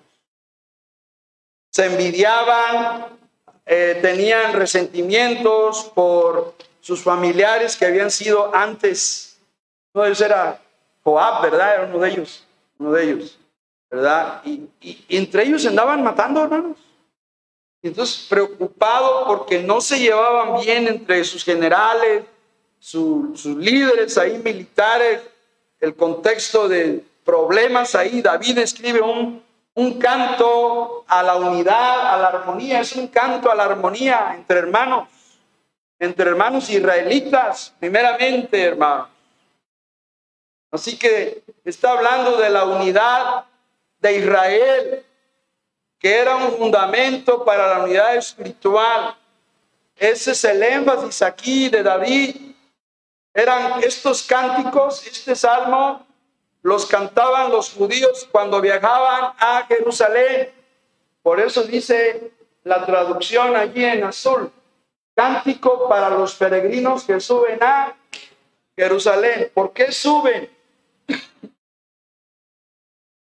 Se 1.70 1.88
envidiaban, 1.88 3.08
eh, 3.66 4.00
tenían 4.02 4.54
resentimientos 4.54 5.92
por 5.94 6.56
sus 6.80 7.04
familiares 7.04 7.76
que 7.76 7.88
habían 7.88 8.10
sido 8.10 8.56
antes. 8.56 9.38
Uno 9.94 10.06
de 10.06 10.12
ellos 10.12 10.22
era 10.22 10.62
Joab, 11.04 11.42
¿verdad? 11.42 11.74
Era 11.74 11.84
uno 11.88 12.00
de 12.00 12.10
ellos, 12.10 12.48
uno 12.80 12.94
de 12.94 13.04
ellos, 13.04 13.38
¿verdad? 13.96 14.42
Y, 14.44 14.68
entre 15.08 15.44
ellos 15.44 15.66
andaban 15.66 16.04
matando, 16.04 16.44
hermanos. 16.44 16.78
Entonces, 17.82 18.26
preocupado 18.30 19.26
porque 19.26 19.64
no 19.64 19.80
se 19.80 20.00
llevaban 20.00 20.60
bien 20.62 20.88
entre 20.88 21.24
sus 21.24 21.46
generales, 21.46 22.26
sus 22.78 23.46
líderes 23.46 24.18
ahí 24.18 24.42
militares, 24.44 25.22
el 25.80 25.96
contexto 25.96 26.68
de 26.68 27.06
problemas 27.24 27.96
ahí. 27.96 28.22
David 28.22 28.58
escribe 28.58 29.02
un, 29.02 29.42
un 29.76 30.00
canto 30.00 31.06
a 31.08 31.24
la 31.24 31.36
unidad, 31.38 32.14
a 32.14 32.18
la 32.18 32.28
armonía, 32.28 32.82
es 32.82 32.96
un 32.96 33.08
canto 33.08 33.50
a 33.50 33.56
la 33.56 33.64
armonía 33.64 34.34
entre 34.36 34.60
hermanos. 34.60 35.08
entre 35.98 36.30
hermanos 36.30 36.70
israelitas, 36.70 37.74
primeramente, 37.80 38.62
hermano. 38.62 39.08
Así 40.70 40.98
que 40.98 41.44
está 41.64 41.92
hablando 41.92 42.36
de 42.38 42.50
la 42.50 42.66
unidad 42.66 43.46
de 44.06 44.18
Israel, 44.20 45.06
que 45.98 46.16
era 46.16 46.36
un 46.36 46.52
fundamento 46.52 47.44
para 47.44 47.68
la 47.68 47.84
unidad 47.84 48.16
espiritual. 48.16 49.16
Ese 49.96 50.32
es 50.32 50.44
el 50.44 50.62
énfasis 50.62 51.24
aquí 51.24 51.70
de 51.70 51.82
David. 51.82 52.36
Eran 53.34 53.84
estos 53.84 54.22
cánticos, 54.24 55.06
este 55.08 55.36
salmo, 55.36 56.06
los 56.62 56.86
cantaban 56.86 57.52
los 57.52 57.74
judíos 57.74 58.28
cuando 58.32 58.62
viajaban 58.62 59.34
a 59.40 59.66
Jerusalén. 59.68 60.54
Por 61.24 61.40
eso 61.40 61.64
dice 61.64 62.32
la 62.64 62.86
traducción 62.86 63.56
allí 63.56 63.84
en 63.84 64.04
azul, 64.04 64.52
cántico 65.16 65.90
para 65.90 66.12
los 66.12 66.36
peregrinos 66.36 67.04
que 67.04 67.20
suben 67.20 67.58
a 67.64 67.96
Jerusalén. 68.76 69.50
¿Por 69.54 69.74
qué 69.74 69.92
suben? 69.92 70.50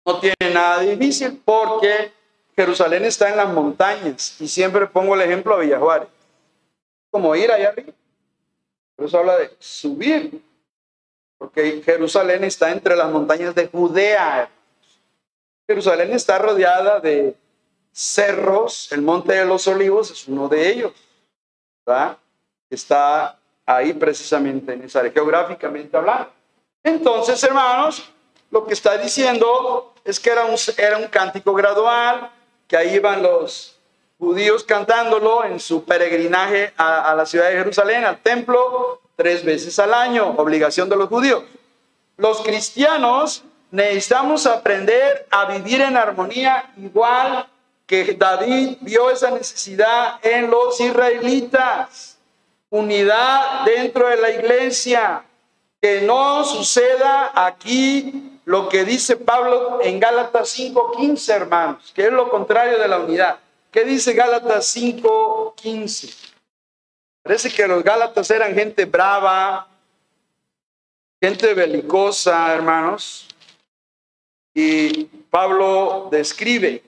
No 0.05 0.19
tiene 0.19 0.53
nada 0.53 0.81
difícil 0.81 1.41
porque 1.43 2.11
Jerusalén 2.55 3.05
está 3.05 3.29
en 3.29 3.37
las 3.37 3.49
montañas 3.49 4.39
y 4.39 4.47
siempre 4.47 4.85
pongo 4.87 5.15
el 5.15 5.21
ejemplo 5.21 5.55
a 5.55 5.59
Villajuárez, 5.59 6.09
como 7.09 7.35
ir 7.35 7.51
allá 7.51 7.69
arriba. 7.69 7.93
Por 8.95 9.07
eso 9.07 9.17
habla 9.17 9.37
de 9.37 9.51
subir, 9.59 10.41
porque 11.37 11.81
Jerusalén 11.83 12.43
está 12.43 12.71
entre 12.71 12.95
las 12.95 13.11
montañas 13.11 13.53
de 13.55 13.67
Judea. 13.67 14.49
Jerusalén 15.67 16.13
está 16.13 16.37
rodeada 16.37 16.99
de 16.99 17.35
cerros, 17.91 18.91
el 18.91 19.01
monte 19.01 19.33
de 19.33 19.45
los 19.45 19.67
olivos 19.67 20.11
es 20.11 20.27
uno 20.27 20.47
de 20.47 20.69
ellos, 20.69 20.93
¿verdad? 21.85 22.17
Está 22.69 23.39
ahí 23.65 23.93
precisamente 23.93 24.73
en 24.73 24.83
esa 24.83 24.99
área, 24.99 25.11
geográficamente 25.11 25.97
hablando. 25.97 26.29
Entonces, 26.83 27.43
hermanos, 27.43 28.11
lo 28.51 28.65
que 28.65 28.73
está 28.73 28.97
diciendo 28.97 29.94
es 30.05 30.19
que 30.19 30.29
era 30.29 30.45
un, 30.45 30.55
era 30.77 30.97
un 30.97 31.07
cántico 31.07 31.53
gradual, 31.53 32.31
que 32.67 32.77
ahí 32.77 32.95
iban 32.95 33.23
los 33.23 33.75
judíos 34.19 34.63
cantándolo 34.63 35.43
en 35.43 35.59
su 35.59 35.83
peregrinaje 35.83 36.73
a, 36.77 37.13
la 37.15 37.25
ciudad 37.25 37.49
de 37.49 37.57
Jerusalén, 37.57 38.05
al 38.05 38.19
templo, 38.19 39.01
tres 39.15 39.43
veces 39.43 39.77
al 39.79 39.93
año, 39.93 40.29
obligación 40.37 40.87
de 40.87 40.95
los 40.95 41.09
judíos. 41.09 41.43
Los 42.17 42.41
cristianos 42.41 43.43
necesitamos 43.71 44.45
aprender 44.45 45.27
a 45.31 45.45
vivir 45.45 45.81
en 45.81 45.97
armonía 45.97 46.71
igual 46.77 47.47
que 47.85 48.13
David 48.13 48.77
vio 48.81 49.09
esa 49.09 49.31
necesidad 49.31 50.19
en 50.23 50.49
los 50.49 50.79
israelitas. 50.79 52.17
Unidad 52.69 53.65
dentro 53.65 54.07
de 54.07 54.17
la 54.17 54.29
iglesia. 54.31 55.23
Que 55.81 56.01
no 56.01 56.43
suceda 56.43 57.31
aquí 57.35 58.34
lo 58.45 58.69
que 58.69 58.85
dice 58.85 59.17
Pablo 59.17 59.79
en 59.81 59.99
Gálatas 59.99 60.57
5.15, 60.57 61.33
hermanos, 61.33 61.91
que 61.93 62.05
es 62.05 62.11
lo 62.11 62.29
contrario 62.29 62.77
de 62.77 62.87
la 62.87 62.99
unidad. 62.99 63.39
¿Qué 63.71 63.83
dice 63.83 64.13
Gálatas 64.13 64.75
5.15? 64.77 66.33
Parece 67.23 67.51
que 67.51 67.67
los 67.67 67.83
Gálatas 67.83 68.29
eran 68.29 68.53
gente 68.53 68.85
brava, 68.85 69.67
gente 71.19 71.55
belicosa, 71.55 72.53
hermanos. 72.53 73.27
Y 74.53 75.05
Pablo 75.31 76.07
describe, 76.11 76.83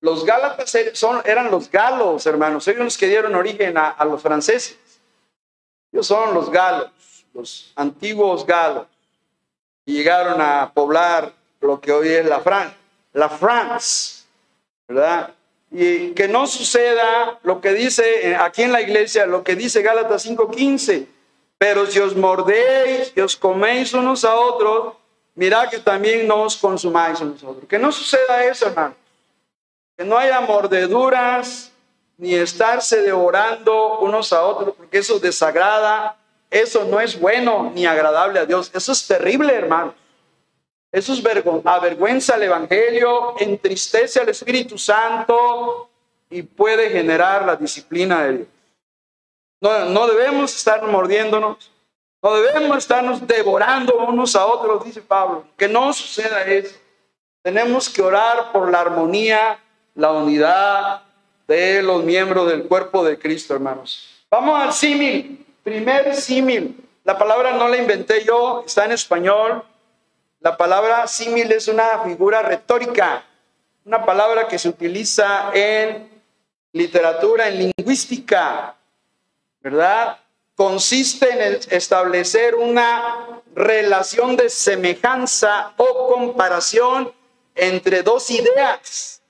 los 0.00 0.24
Gálatas 0.24 0.74
er, 0.74 0.96
son, 0.96 1.20
eran 1.26 1.50
los 1.50 1.70
galos, 1.70 2.24
hermanos. 2.24 2.66
Ellos 2.68 2.84
los 2.84 2.98
que 2.98 3.06
dieron 3.06 3.34
origen 3.34 3.76
a, 3.76 3.90
a 3.90 4.04
los 4.06 4.22
franceses. 4.22 4.78
Ellos 5.92 6.06
son 6.06 6.32
los 6.32 6.50
galos, 6.50 6.90
los 7.34 7.72
antiguos 7.76 8.46
galos 8.46 8.86
y 9.86 9.94
llegaron 9.94 10.40
a 10.40 10.72
poblar 10.74 11.32
lo 11.60 11.80
que 11.80 11.92
hoy 11.92 12.08
es 12.08 12.26
la, 12.26 12.40
Fran 12.40 12.74
la 13.12 13.30
France, 13.30 14.24
¿verdad? 14.86 15.32
Y 15.70 16.10
que 16.10 16.28
no 16.28 16.46
suceda 16.46 17.38
lo 17.42 17.60
que 17.60 17.72
dice 17.72 18.30
eh, 18.30 18.36
aquí 18.36 18.62
en 18.62 18.72
la 18.72 18.82
iglesia, 18.82 19.26
lo 19.26 19.42
que 19.42 19.56
dice 19.56 19.82
Gálatas 19.82 20.26
5:15, 20.26 21.06
pero 21.56 21.86
si 21.86 21.98
os 21.98 22.14
mordéis 22.14 23.12
y 23.16 23.20
os 23.20 23.36
coméis 23.36 23.94
unos 23.94 24.24
a 24.24 24.34
otros, 24.34 24.94
mirad 25.34 25.70
que 25.70 25.78
también 25.78 26.28
no 26.28 26.42
os 26.42 26.56
consumáis 26.56 27.20
unos 27.20 27.42
a 27.42 27.48
otros. 27.48 27.66
Que 27.68 27.78
no 27.78 27.90
suceda 27.90 28.44
eso, 28.44 28.66
hermano. 28.66 28.94
Que 29.96 30.04
no 30.04 30.18
haya 30.18 30.40
mordeduras 30.42 31.72
ni 32.18 32.34
estarse 32.34 33.02
devorando 33.02 34.00
unos 34.00 34.32
a 34.32 34.42
otros, 34.42 34.74
porque 34.76 34.98
eso 34.98 35.18
desagrada 35.18 36.16
eso 36.50 36.84
no 36.84 37.00
es 37.00 37.18
bueno 37.18 37.72
ni 37.74 37.86
agradable 37.86 38.40
a 38.40 38.46
Dios. 38.46 38.70
Eso 38.74 38.92
es 38.92 39.06
terrible, 39.06 39.52
hermano. 39.52 39.94
Eso 40.92 41.12
es 41.12 41.22
avergüenza 41.64 42.34
al 42.34 42.44
Evangelio, 42.44 43.34
entristece 43.38 44.20
al 44.20 44.28
Espíritu 44.28 44.78
Santo 44.78 45.90
y 46.30 46.42
puede 46.42 46.90
generar 46.90 47.44
la 47.44 47.56
disciplina 47.56 48.24
de 48.24 48.32
Dios. 48.38 48.48
No, 49.60 49.84
no 49.86 50.06
debemos 50.06 50.54
estar 50.54 50.82
mordiéndonos, 50.86 51.70
no 52.22 52.34
debemos 52.36 52.78
estarnos 52.78 53.26
devorando 53.26 53.96
unos 54.06 54.36
a 54.36 54.46
otros, 54.46 54.84
dice 54.84 55.02
Pablo. 55.02 55.44
Que 55.56 55.68
no 55.68 55.92
suceda 55.92 56.42
eso. 56.44 56.76
Tenemos 57.42 57.88
que 57.88 58.02
orar 58.02 58.52
por 58.52 58.70
la 58.70 58.80
armonía, 58.80 59.58
la 59.94 60.12
unidad 60.12 61.02
de 61.46 61.82
los 61.82 62.02
miembros 62.04 62.48
del 62.48 62.64
cuerpo 62.64 63.04
de 63.04 63.18
Cristo, 63.18 63.54
hermanos. 63.54 64.24
Vamos 64.30 64.60
al 64.60 64.72
símil. 64.72 65.45
Primer 65.66 66.14
símil. 66.14 66.76
La 67.02 67.18
palabra 67.18 67.50
no 67.50 67.66
la 67.66 67.76
inventé 67.76 68.22
yo, 68.24 68.62
está 68.64 68.84
en 68.84 68.92
español. 68.92 69.64
La 70.38 70.56
palabra 70.56 71.08
símil 71.08 71.50
es 71.50 71.66
una 71.66 72.04
figura 72.04 72.40
retórica, 72.40 73.24
una 73.84 74.06
palabra 74.06 74.46
que 74.46 74.60
se 74.60 74.68
utiliza 74.68 75.50
en 75.52 76.08
literatura, 76.70 77.48
en 77.48 77.72
lingüística, 77.76 78.76
¿verdad? 79.60 80.20
Consiste 80.54 81.30
en 81.32 81.58
establecer 81.68 82.54
una 82.54 83.42
relación 83.52 84.36
de 84.36 84.48
semejanza 84.48 85.72
o 85.78 86.06
comparación 86.06 87.12
entre 87.56 88.04
dos 88.04 88.30
ideas, 88.30 89.20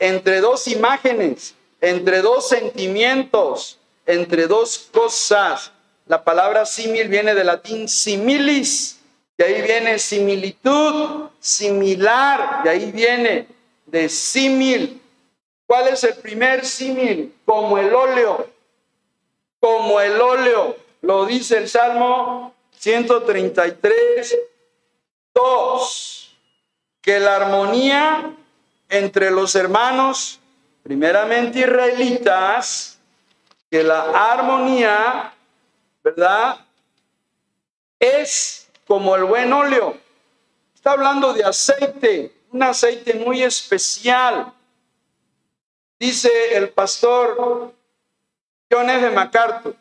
entre 0.00 0.40
dos 0.40 0.66
imágenes, 0.66 1.54
entre 1.80 2.20
dos 2.20 2.48
sentimientos, 2.48 3.78
entre 4.06 4.48
dos 4.48 4.88
cosas. 4.92 5.70
La 6.06 6.22
palabra 6.22 6.66
símil 6.66 7.08
viene 7.08 7.34
del 7.34 7.46
latín 7.46 7.88
similis, 7.88 9.00
de 9.38 9.44
ahí 9.44 9.62
viene 9.62 9.98
similitud, 9.98 11.30
similar, 11.40 12.62
de 12.62 12.70
ahí 12.70 12.92
viene 12.92 13.48
de 13.86 14.08
símil. 14.08 15.00
¿Cuál 15.66 15.88
es 15.88 16.04
el 16.04 16.14
primer 16.16 16.64
símil? 16.66 17.34
Como 17.44 17.78
el 17.78 17.94
óleo, 17.94 18.50
como 19.60 20.00
el 20.00 20.20
óleo, 20.20 20.76
lo 21.00 21.24
dice 21.24 21.56
el 21.56 21.68
Salmo 21.68 22.54
133, 22.78 24.38
2, 25.32 26.36
que 27.00 27.18
la 27.18 27.36
armonía 27.36 28.34
entre 28.90 29.30
los 29.30 29.54
hermanos, 29.54 30.38
primeramente 30.82 31.60
israelitas, 31.60 32.98
que 33.70 33.82
la 33.82 34.32
armonía 34.32 35.33
¿verdad? 36.04 36.58
Es 37.98 38.68
como 38.86 39.16
el 39.16 39.24
buen 39.24 39.50
óleo. 39.52 39.96
Está 40.74 40.92
hablando 40.92 41.32
de 41.32 41.42
aceite, 41.42 42.32
un 42.52 42.62
aceite 42.62 43.14
muy 43.14 43.42
especial. 43.42 44.52
Dice 45.98 46.56
el 46.56 46.68
pastor 46.68 47.72
John 48.70 48.90
F. 48.90 49.10
MacArthur, 49.10 49.74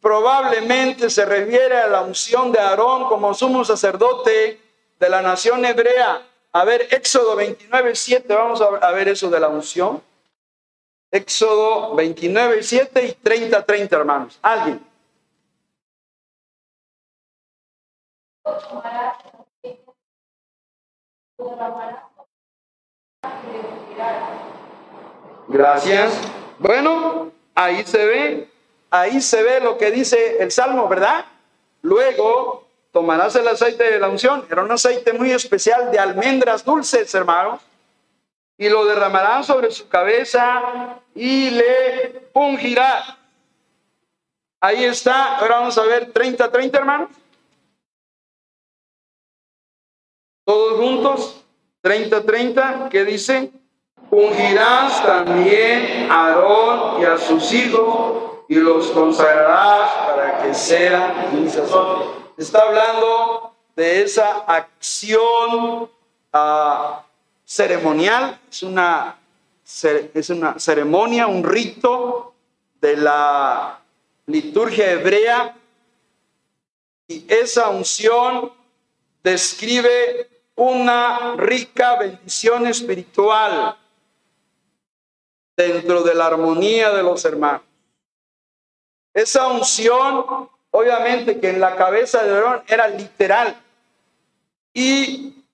probablemente 0.00 1.10
se 1.10 1.24
refiere 1.24 1.76
a 1.76 1.88
la 1.88 2.02
unción 2.02 2.52
de 2.52 2.60
Aarón 2.60 3.08
como 3.08 3.34
sumo 3.34 3.64
sacerdote 3.64 4.60
de 5.00 5.08
la 5.08 5.22
nación 5.22 5.64
hebrea. 5.64 6.22
A 6.52 6.64
ver, 6.64 6.86
Éxodo 6.92 7.34
29, 7.34 7.96
7, 7.96 8.32
vamos 8.32 8.60
a 8.60 8.90
ver 8.92 9.08
eso 9.08 9.28
de 9.28 9.40
la 9.40 9.48
unción. 9.48 10.00
Éxodo 11.10 11.96
29, 11.96 12.62
7 12.62 13.06
y 13.06 13.12
30, 13.14 13.64
30, 13.64 13.96
hermanos. 13.96 14.38
¿Alguien? 14.40 14.93
Gracias. 25.48 26.20
Bueno, 26.58 27.32
ahí 27.54 27.84
se 27.84 28.06
ve, 28.06 28.48
ahí 28.90 29.20
se 29.20 29.42
ve 29.42 29.60
lo 29.60 29.76
que 29.78 29.90
dice 29.90 30.42
el 30.42 30.50
Salmo, 30.50 30.88
¿verdad? 30.88 31.26
Luego 31.82 32.64
tomarás 32.92 33.36
el 33.36 33.46
aceite 33.48 33.84
de 33.84 33.98
la 33.98 34.08
unción. 34.08 34.46
Era 34.50 34.62
un 34.62 34.72
aceite 34.72 35.12
muy 35.12 35.32
especial 35.32 35.90
de 35.90 35.98
almendras 35.98 36.64
dulces, 36.64 37.14
hermanos. 37.14 37.60
Y 38.56 38.68
lo 38.68 38.84
derramarás 38.84 39.46
sobre 39.46 39.70
su 39.70 39.88
cabeza 39.88 41.00
y 41.14 41.50
le 41.50 42.28
ungirá 42.32 43.18
Ahí 44.64 44.82
está. 44.82 45.36
Ahora 45.36 45.56
vamos 45.56 45.76
a 45.76 45.82
ver 45.82 46.10
30, 46.10 46.50
30, 46.50 46.78
hermanos. 46.78 47.10
Todos 50.44 50.78
juntos. 50.78 51.44
30, 51.80 52.22
30. 52.22 52.88
¿Qué 52.90 53.04
dice? 53.04 53.50
Ungirás 54.10 55.04
también 55.04 56.10
a 56.10 56.26
Aarón 56.26 57.02
y 57.02 57.04
a 57.04 57.18
sus 57.18 57.52
hijos 57.52 58.24
y 58.48 58.54
los 58.56 58.88
consagrarás 58.88 59.90
para 60.06 60.42
que 60.42 60.54
sean 60.54 61.12
Está 62.36 62.62
hablando 62.62 63.54
de 63.76 64.02
esa 64.02 64.44
acción 64.46 65.90
uh, 66.32 66.38
ceremonial. 67.44 68.40
Es 68.50 68.62
una, 68.62 69.18
es 70.14 70.30
una 70.30 70.58
ceremonia, 70.58 71.26
un 71.26 71.42
rito 71.42 72.34
de 72.80 72.96
la 72.96 73.80
liturgia 74.26 74.92
hebrea. 74.92 75.56
Y 77.08 77.24
esa 77.28 77.68
unción 77.68 78.52
describe 79.22 80.33
una 80.56 81.34
rica 81.36 81.96
bendición 81.96 82.66
espiritual 82.66 83.76
dentro 85.56 86.02
de 86.02 86.14
la 86.14 86.26
armonía 86.26 86.90
de 86.90 87.02
los 87.02 87.24
hermanos. 87.24 87.62
Esa 89.12 89.46
unción, 89.48 90.48
obviamente 90.70 91.38
que 91.40 91.50
en 91.50 91.60
la 91.60 91.76
cabeza 91.76 92.24
de 92.24 92.34
Aarón 92.34 92.62
era 92.66 92.88
literal. 92.88 93.56
Y 94.72 95.44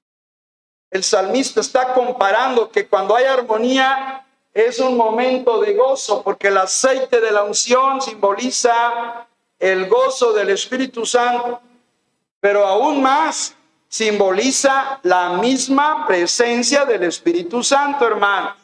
el 0.90 1.04
salmista 1.04 1.60
está 1.60 1.92
comparando 1.92 2.70
que 2.70 2.86
cuando 2.88 3.14
hay 3.14 3.24
armonía 3.24 4.26
es 4.52 4.80
un 4.80 4.96
momento 4.96 5.60
de 5.60 5.74
gozo, 5.74 6.22
porque 6.22 6.48
el 6.48 6.56
aceite 6.56 7.20
de 7.20 7.30
la 7.30 7.44
unción 7.44 8.00
simboliza 8.00 9.26
el 9.58 9.88
gozo 9.88 10.32
del 10.32 10.50
Espíritu 10.50 11.04
Santo, 11.04 11.60
pero 12.40 12.66
aún 12.66 13.02
más 13.02 13.54
simboliza 13.90 15.00
la 15.02 15.36
misma 15.38 16.06
presencia 16.06 16.84
del 16.84 17.02
Espíritu 17.02 17.62
Santo, 17.64 18.06
hermano. 18.06 18.54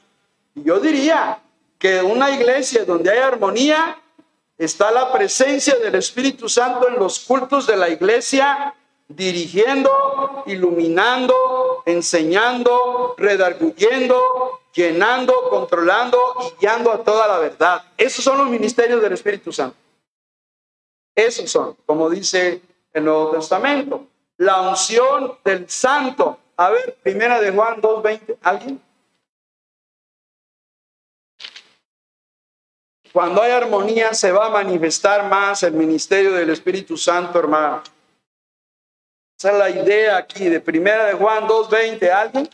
Yo 0.55 0.79
diría 0.79 1.41
que 1.79 2.01
una 2.01 2.31
iglesia 2.31 2.85
donde 2.85 3.11
hay 3.11 3.19
armonía 3.19 3.99
está 4.57 4.93
la 4.93 5.13
presencia 5.13 5.75
del 5.77 5.97
Espíritu 5.97 6.49
Santo 6.49 6.89
en 6.89 6.95
los 6.95 7.19
cultos 7.19 7.67
de 7.67 7.77
la 7.77 7.89
iglesia, 7.89 8.73
dirigiendo, 9.09 10.45
iluminando, 10.47 11.83
enseñando, 11.87 13.17
redarguyendo, 13.19 14.61
llenando, 14.73 15.35
controlando 15.51 16.19
y 16.41 16.61
guiando 16.61 16.93
a 16.93 17.03
toda 17.03 17.27
la 17.27 17.39
verdad. 17.41 17.83
Esos 17.97 18.25
son 18.25 18.39
los 18.39 18.49
ministerios 18.49 19.03
del 19.03 19.13
Espíritu 19.13 19.53
Santo. 19.53 19.77
Esos 21.17 21.51
son, 21.51 21.77
como 21.85 22.09
dice 22.09 22.63
el 22.93 23.05
Nuevo 23.05 23.33
Testamento 23.33 24.07
la 24.39 24.61
unción 24.63 25.39
del 25.45 25.69
santo. 25.69 26.39
A 26.57 26.71
ver, 26.71 26.97
primera 27.03 27.41
de 27.41 27.51
Juan 27.51 27.81
2.20, 27.81 28.39
¿alguien? 28.43 28.83
Cuando 33.13 33.41
hay 33.43 33.53
armonía 33.53 34.13
se 34.13 34.31
va 34.31 34.47
a 34.47 34.51
manifestar 34.51 35.29
más 35.29 35.63
el 35.63 35.73
ministerio 35.73 36.33
del 36.33 36.51
Espíritu 36.51 36.97
Santo, 36.97 37.39
hermano. 37.39 37.83
Esa 39.39 39.53
es 39.53 39.59
la 39.59 39.71
idea 39.71 40.17
aquí 40.17 40.49
de 40.49 40.61
primera 40.61 41.07
de 41.07 41.15
Juan 41.15 41.47
2.20, 41.47 42.11
¿alguien? 42.11 42.49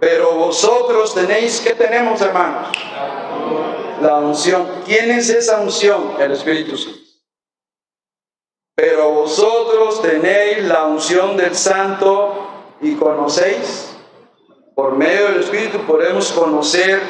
Pero 0.00 0.32
vosotros 0.32 1.14
tenéis, 1.14 1.60
¿qué 1.60 1.74
tenemos, 1.74 2.20
hermanos? 2.20 2.68
La 4.00 4.18
unción. 4.18 4.82
¿Quién 4.84 5.10
es 5.10 5.28
esa 5.28 5.60
unción? 5.60 6.14
El 6.20 6.32
Espíritu 6.32 6.76
Santo. 6.76 6.98
Pero 8.76 9.10
vosotros 9.10 10.00
tenéis 10.00 10.62
la 10.64 10.84
unción 10.84 11.36
del 11.36 11.56
Santo 11.56 12.46
y 12.80 12.94
conocéis. 12.94 13.96
Por 14.76 14.94
medio 14.94 15.24
del 15.26 15.40
Espíritu 15.40 15.80
podemos 15.80 16.30
conocer 16.30 17.02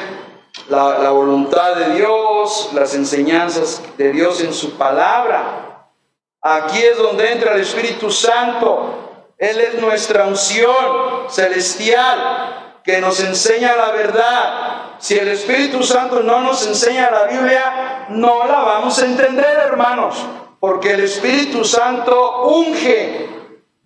la, 0.67 0.97
la 0.97 1.11
voluntad 1.11 1.75
de 1.75 1.93
Dios, 1.93 2.71
las 2.73 2.95
enseñanzas 2.95 3.83
de 3.99 4.11
Dios 4.11 4.41
en 4.41 4.51
su 4.51 4.71
palabra. 4.77 5.91
Aquí 6.41 6.79
es 6.79 6.97
donde 6.97 7.33
entra 7.33 7.53
el 7.53 7.61
Espíritu 7.61 8.09
Santo. 8.09 9.27
Él 9.37 9.59
es 9.59 9.79
nuestra 9.79 10.25
unción 10.25 11.29
celestial 11.29 12.68
que 12.89 13.01
nos 13.01 13.19
enseña 13.19 13.75
la 13.75 13.91
verdad. 13.91 14.95
Si 14.97 15.15
el 15.15 15.27
Espíritu 15.27 15.83
Santo 15.83 16.21
no 16.21 16.39
nos 16.39 16.65
enseña 16.65 17.11
la 17.11 17.25
Biblia, 17.25 18.07
no 18.09 18.47
la 18.47 18.61
vamos 18.61 18.97
a 18.97 19.05
entender, 19.05 19.59
hermanos, 19.59 20.15
porque 20.59 20.93
el 20.93 21.01
Espíritu 21.01 21.63
Santo 21.63 22.47
unge, 22.47 23.29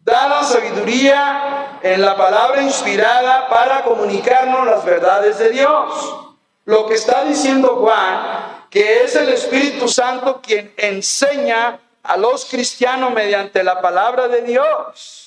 da 0.05 0.29
la 0.29 0.43
sabiduría 0.43 1.79
en 1.83 2.01
la 2.01 2.15
palabra 2.15 2.61
inspirada 2.61 3.49
para 3.49 3.83
comunicarnos 3.83 4.65
las 4.65 4.85
verdades 4.85 5.37
de 5.37 5.49
Dios. 5.49 6.15
Lo 6.63 6.85
que 6.87 6.93
está 6.93 7.25
diciendo 7.25 7.75
Juan, 7.81 8.67
que 8.69 9.03
es 9.03 9.17
el 9.17 9.27
Espíritu 9.27 9.89
Santo 9.89 10.39
quien 10.41 10.73
enseña 10.77 11.77
a 12.03 12.15
los 12.15 12.45
cristianos 12.45 13.11
mediante 13.11 13.65
la 13.65 13.81
palabra 13.81 14.29
de 14.29 14.43
Dios 14.43 15.22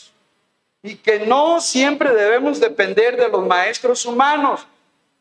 y 0.87 0.95
que 0.97 1.27
no 1.27 1.61
siempre 1.61 2.15
debemos 2.15 2.61
depender 2.61 3.17
de 3.17 3.29
los 3.29 3.45
maestros 3.45 4.07
humanos. 4.07 4.67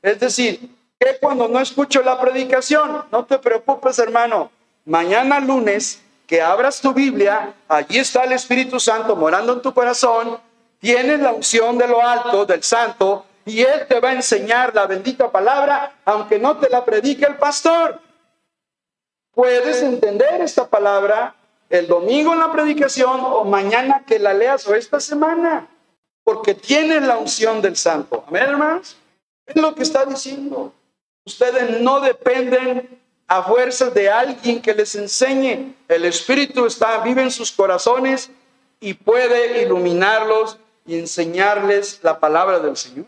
Es 0.03 0.19
decir, 0.19 0.69
que 0.99 1.17
cuando 1.19 1.47
no 1.47 1.59
escucho 1.59 2.03
la 2.03 2.19
predicación, 2.19 3.03
no 3.11 3.25
te 3.25 3.39
preocupes 3.39 3.97
hermano, 3.97 4.51
mañana 4.85 5.39
lunes 5.39 6.03
que 6.27 6.39
abras 6.39 6.79
tu 6.81 6.93
Biblia, 6.93 7.53
allí 7.67 7.97
está 7.97 8.23
el 8.25 8.33
Espíritu 8.33 8.79
Santo 8.79 9.15
morando 9.15 9.53
en 9.53 9.61
tu 9.61 9.73
corazón, 9.73 10.39
tienes 10.79 11.19
la 11.19 11.31
unción 11.31 11.79
de 11.79 11.87
lo 11.87 11.99
alto, 11.99 12.45
del 12.45 12.61
santo, 12.61 13.25
y 13.43 13.61
Él 13.61 13.87
te 13.87 13.99
va 13.99 14.09
a 14.09 14.13
enseñar 14.13 14.73
la 14.73 14.85
bendita 14.85 15.31
palabra, 15.31 15.93
aunque 16.05 16.37
no 16.37 16.57
te 16.57 16.69
la 16.69 16.85
predique 16.85 17.25
el 17.25 17.37
pastor. 17.37 17.99
Puedes 19.33 19.81
entender 19.81 20.41
esta 20.41 20.67
palabra 20.67 21.35
el 21.69 21.87
domingo 21.87 22.33
en 22.33 22.39
la 22.39 22.51
predicación 22.51 23.19
o 23.23 23.43
mañana 23.43 24.03
que 24.05 24.19
la 24.19 24.33
leas 24.33 24.67
o 24.67 24.75
esta 24.75 24.99
semana, 24.99 25.67
porque 26.23 26.53
tienes 26.53 27.03
la 27.03 27.17
unción 27.17 27.61
del 27.61 27.75
santo. 27.75 28.23
Amén, 28.27 28.43
hermanos. 28.43 28.95
Es 29.45 29.55
lo 29.55 29.75
que 29.75 29.83
está 29.83 30.05
diciendo. 30.05 30.73
Ustedes 31.25 31.81
no 31.81 31.99
dependen 31.99 32.99
a 33.27 33.43
fuerzas 33.43 33.93
de 33.93 34.09
alguien 34.09 34.61
que 34.61 34.73
les 34.73 34.95
enseñe. 34.95 35.73
El 35.87 36.05
Espíritu 36.05 36.65
está, 36.65 36.99
vive 36.99 37.23
en 37.23 37.31
sus 37.31 37.51
corazones 37.51 38.29
y 38.79 38.93
puede 38.93 39.63
iluminarlos 39.63 40.57
y 40.85 40.99
enseñarles 40.99 41.99
la 42.03 42.19
palabra 42.19 42.59
del 42.59 42.77
Señor. 42.77 43.05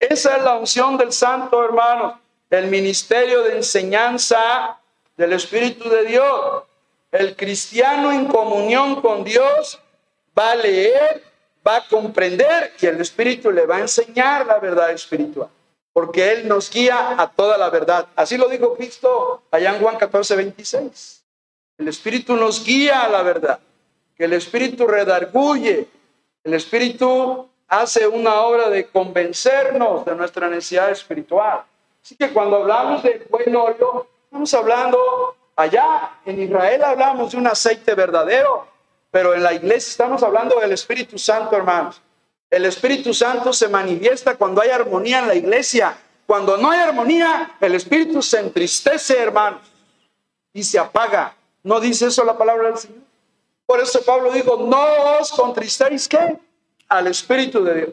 Esa 0.00 0.36
es 0.36 0.42
la 0.42 0.56
unción 0.56 0.96
del 0.96 1.12
Santo, 1.12 1.64
hermanos. 1.64 2.14
El 2.50 2.68
ministerio 2.68 3.42
de 3.42 3.56
enseñanza 3.56 4.78
del 5.16 5.32
Espíritu 5.32 5.88
de 5.88 6.04
Dios. 6.04 6.62
El 7.10 7.36
cristiano 7.36 8.12
en 8.12 8.26
comunión 8.26 9.00
con 9.00 9.24
Dios 9.24 9.80
va 10.38 10.52
a 10.52 10.56
leer, 10.56 11.22
va 11.66 11.76
a 11.76 11.88
comprender 11.88 12.74
y 12.80 12.86
el 12.86 13.00
Espíritu 13.00 13.50
le 13.50 13.64
va 13.64 13.76
a 13.76 13.80
enseñar 13.80 14.46
la 14.46 14.58
verdad 14.58 14.90
espiritual, 14.90 15.48
porque 15.92 16.32
Él 16.32 16.46
nos 16.46 16.70
guía 16.70 17.14
a 17.18 17.30
toda 17.30 17.56
la 17.56 17.70
verdad. 17.70 18.06
Así 18.14 18.36
lo 18.36 18.48
dijo 18.48 18.74
Cristo 18.74 19.42
allá 19.50 19.74
en 19.74 19.80
Juan 19.80 19.96
14, 19.96 20.36
26. 20.36 21.24
El 21.78 21.88
Espíritu 21.88 22.36
nos 22.36 22.64
guía 22.64 23.02
a 23.02 23.08
la 23.08 23.22
verdad, 23.22 23.58
que 24.14 24.24
el 24.24 24.34
Espíritu 24.34 24.86
redarguye, 24.86 25.88
el 26.44 26.54
Espíritu 26.54 27.48
hace 27.68 28.06
una 28.06 28.40
obra 28.42 28.68
de 28.68 28.86
convencernos 28.86 30.04
de 30.04 30.14
nuestra 30.14 30.48
necesidad 30.48 30.90
espiritual. 30.90 31.62
Así 32.02 32.16
que 32.16 32.30
cuando 32.30 32.56
hablamos 32.56 33.02
del 33.02 33.26
buen 33.30 33.54
óleo, 33.54 34.08
estamos 34.24 34.52
hablando 34.54 35.36
Allá 35.58 36.20
en 36.24 36.40
Israel 36.40 36.84
hablamos 36.84 37.32
de 37.32 37.36
un 37.36 37.48
aceite 37.48 37.96
verdadero, 37.96 38.68
pero 39.10 39.34
en 39.34 39.42
la 39.42 39.52
iglesia 39.52 39.90
estamos 39.90 40.22
hablando 40.22 40.60
del 40.60 40.70
Espíritu 40.70 41.18
Santo, 41.18 41.56
hermanos. 41.56 42.00
El 42.48 42.64
Espíritu 42.64 43.12
Santo 43.12 43.52
se 43.52 43.66
manifiesta 43.66 44.36
cuando 44.36 44.62
hay 44.62 44.70
armonía 44.70 45.18
en 45.18 45.26
la 45.26 45.34
iglesia. 45.34 45.98
Cuando 46.28 46.56
no 46.58 46.70
hay 46.70 46.78
armonía, 46.78 47.56
el 47.60 47.74
Espíritu 47.74 48.22
se 48.22 48.38
entristece, 48.38 49.18
hermanos, 49.18 49.62
y 50.52 50.62
se 50.62 50.78
apaga. 50.78 51.34
¿No 51.64 51.80
dice 51.80 52.06
eso 52.06 52.22
la 52.22 52.38
palabra 52.38 52.68
del 52.68 52.78
Señor? 52.78 53.00
Por 53.66 53.80
eso 53.80 54.00
Pablo 54.02 54.30
dijo, 54.30 54.58
no 54.58 55.18
os 55.18 55.32
contristéis, 55.32 56.06
¿qué? 56.06 56.38
Al 56.88 57.08
Espíritu 57.08 57.64
de 57.64 57.74
Dios. 57.74 57.90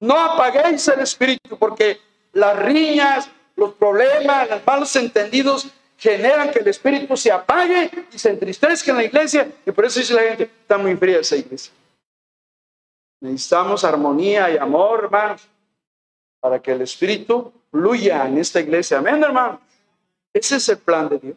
No 0.00 0.18
apaguéis 0.18 0.86
el 0.88 1.00
Espíritu, 1.00 1.56
porque 1.58 1.98
las 2.34 2.58
riñas, 2.58 3.30
los 3.56 3.72
problemas, 3.72 4.50
los 4.50 4.60
malos 4.66 4.94
entendidos 4.96 5.68
generan 6.02 6.50
que 6.50 6.58
el 6.58 6.66
espíritu 6.66 7.16
se 7.16 7.30
apague 7.30 7.88
y 8.12 8.18
se 8.18 8.30
entristezca 8.30 8.90
en 8.90 8.96
la 8.96 9.04
iglesia. 9.04 9.48
Y 9.64 9.70
por 9.70 9.84
eso 9.84 10.00
dice 10.00 10.14
la 10.14 10.22
gente, 10.22 10.50
está 10.62 10.76
muy 10.76 10.96
fría 10.96 11.20
esa 11.20 11.36
iglesia. 11.36 11.72
Necesitamos 13.20 13.84
armonía 13.84 14.50
y 14.50 14.56
amor, 14.56 15.04
hermanos, 15.04 15.48
para 16.40 16.60
que 16.60 16.72
el 16.72 16.82
Espíritu 16.82 17.52
fluya 17.70 18.26
en 18.26 18.38
esta 18.38 18.58
iglesia. 18.58 18.98
Amén, 18.98 19.22
hermano. 19.22 19.60
Ese 20.32 20.56
es 20.56 20.68
el 20.70 20.78
plan 20.78 21.08
de 21.08 21.18
Dios. 21.20 21.36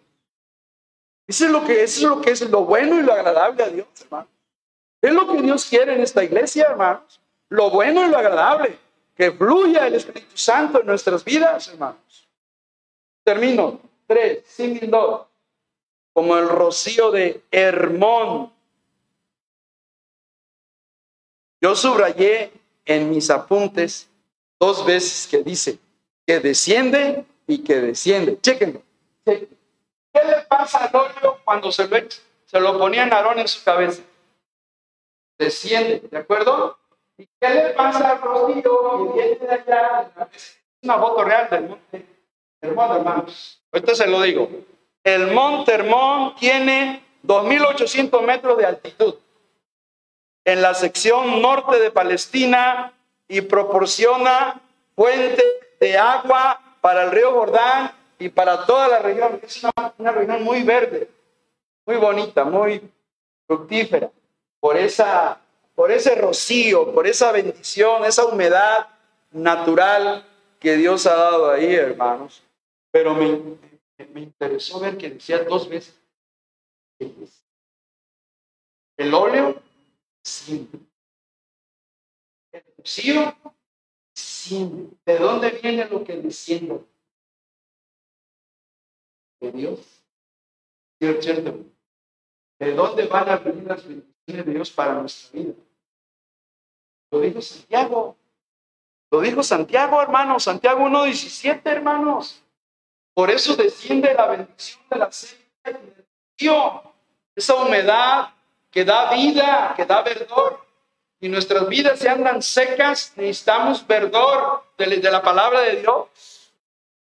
Eso 1.28 1.45
es 1.45 1.51
lo 1.51 1.63
que, 1.63 1.84
eso 1.84 1.99
es, 1.99 2.03
lo 2.03 2.22
que 2.22 2.32
es 2.32 2.41
lo 2.49 2.66
bueno 2.66 2.99
y 2.99 3.03
lo 3.03 3.13
agradable 3.13 3.63
a 3.63 3.70
Dios, 3.70 3.88
hermano. 4.01 4.28
Es 4.99 5.13
lo 5.13 5.32
que 5.32 5.43
Dios 5.43 5.63
quiere 5.66 5.93
en 5.93 6.01
esta 6.01 6.24
iglesia, 6.24 6.66
hermanos. 6.72 7.22
Lo 7.49 7.70
bueno 7.70 8.03
y 8.03 8.09
lo 8.09 8.18
agradable. 8.18 8.80
Que 9.16 9.32
fluya 9.32 9.86
el 9.86 9.93
Espíritu 9.93 10.36
Santo 10.36 10.82
en 10.82 10.88
nuestras 10.88 11.24
vidas, 11.24 11.68
hermanos. 11.68 12.28
Termino. 13.24 13.80
Tres, 14.08 14.45
símil 14.45 14.89
dos. 14.89 15.28
Como 16.14 16.38
el 16.38 16.47
rocío 16.47 17.12
de 17.12 17.41
Hermón. 17.51 18.53
Yo 21.62 21.76
subrayé 21.76 22.51
en 22.86 23.10
mis 23.10 23.30
apuntes 23.30 24.10
dos 24.60 24.86
veces 24.86 25.28
que 25.28 25.43
dice 25.43 25.80
que 26.26 26.39
desciende 26.39 27.26
y 27.47 27.64
que 27.64 27.76
desciende. 27.76 28.39
Chequenlo. 28.41 28.82
¿Qué 29.26 29.47
le 30.14 30.41
pasa 30.47 30.86
al 30.86 30.95
óleo 30.95 31.39
cuando 31.43 31.72
se 31.72 31.88
lo, 31.88 31.97
se 32.45 32.60
lo 32.60 32.78
ponían 32.78 33.12
Aarón 33.12 33.39
en 33.39 33.47
su 33.47 33.64
cabeza? 33.64 34.01
desciende, 35.38 35.99
¿de 36.10 36.18
acuerdo? 36.18 36.78
¿Y 37.18 37.28
qué 37.39 37.49
le 37.49 37.70
pasa 37.74 38.12
al 38.12 38.22
rocío 38.22 39.14
que 39.14 39.22
viene 39.22 39.36
de 39.36 39.51
allá? 39.51 40.12
Es 40.34 40.58
una 40.82 40.97
foto 40.97 41.24
real 41.24 41.49
del 41.49 41.70
monte 41.70 42.14
Hermón, 42.68 42.97
hermanos. 42.97 43.61
Ahorita 43.72 43.95
se 43.95 44.07
lo 44.07 44.22
digo. 44.22 44.49
El 45.03 45.32
monte 45.32 45.74
Hermón 45.74 46.36
tiene 46.36 47.03
2.800 47.24 48.22
metros 48.22 48.57
de 48.57 48.66
altitud 48.66 49.16
en 50.45 50.61
la 50.61 50.74
sección 50.74 51.41
norte 51.41 51.80
de 51.80 51.91
Palestina 51.91 52.93
y 53.28 53.41
proporciona 53.41 54.61
fuente 54.95 55.43
de 55.80 55.97
agua 55.97 56.61
para 56.82 57.03
el 57.03 57.11
río 57.11 57.32
Jordán 57.32 57.91
y 58.20 58.30
para 58.30 58.66
toda 58.66 58.88
la 58.88 58.99
región. 58.99 59.39
Es 59.43 59.63
una, 59.63 59.93
una 59.97 60.11
región 60.11 60.43
muy 60.43 60.63
verde, 60.63 61.09
muy 61.86 61.97
bonita, 61.97 62.43
muy 62.45 62.82
fructífera 63.47 64.11
por, 64.59 64.78
esa, 64.78 65.39
por 65.76 65.91
ese 65.91 66.16
rocío, 66.16 66.93
por 66.93 67.07
esa 67.07 67.32
bendición, 67.32 68.05
esa 68.05 68.26
humedad 68.26 68.88
natural 69.32 70.26
que 70.59 70.76
Dios 70.78 71.05
ha 71.05 71.16
dado 71.16 71.51
ahí, 71.51 71.76
hermanos. 71.76 72.41
Pero 72.96 73.14
me, 73.14 73.58
me 74.14 74.22
interesó 74.22 74.80
ver 74.80 74.98
que 74.98 75.10
decía 75.10 75.43
dos 75.43 75.68
veces, 75.68 76.02
el 78.98 79.14
óleo, 79.14 79.62
sí. 80.24 80.70
El 82.54 82.64
rocío, 82.78 83.36
sí. 84.16 84.98
¿De 85.06 85.18
dónde 85.18 85.50
viene 85.62 85.89
lo 85.89 86.06
que 86.06 86.16
desciende? 86.16 86.86
De 89.41 89.52
Dios. 89.52 89.82
¿Cierto? 90.98 91.66
¿De 92.60 92.74
dónde 92.76 93.08
van 93.08 93.28
a 93.28 93.36
venir 93.36 93.66
las 93.66 93.86
bendiciones? 93.86 94.46
de 94.46 94.54
Dios 94.54 94.72
para 94.72 94.93
nuestra 95.02 95.38
vida. 95.38 95.54
Lo 97.12 97.20
dijo 97.20 97.41
Santiago. 97.41 98.16
Lo 99.12 99.20
dijo 99.20 99.43
Santiago, 99.43 100.02
hermanos. 100.02 100.43
Santiago 100.43 100.80
1.17, 100.86 101.62
hermanos. 101.66 102.45
Por 103.16 103.32
eso 103.32 103.55
desciende 103.55 104.13
la 104.13 104.28
bendición 104.28 104.84
de 104.89 104.97
la 104.97 105.09
río. 106.38 106.84
Esa 107.34 107.55
humedad 107.55 108.30
que 108.70 108.84
da 108.84 109.11
vida, 109.11 109.74
que 109.76 109.86
da 109.86 110.01
verdor. 110.01 110.59
Y 111.22 111.30
nuestras 111.30 111.68
vidas 111.70 111.97
se 111.97 112.09
andan 112.09 112.41
secas, 112.41 113.13
necesitamos 113.16 113.88
verdor 113.88 114.63
de, 114.78 114.97
de 114.97 115.11
la 115.11 115.22
palabra 115.22 115.61
de 115.61 115.78
Dios. 115.78 116.51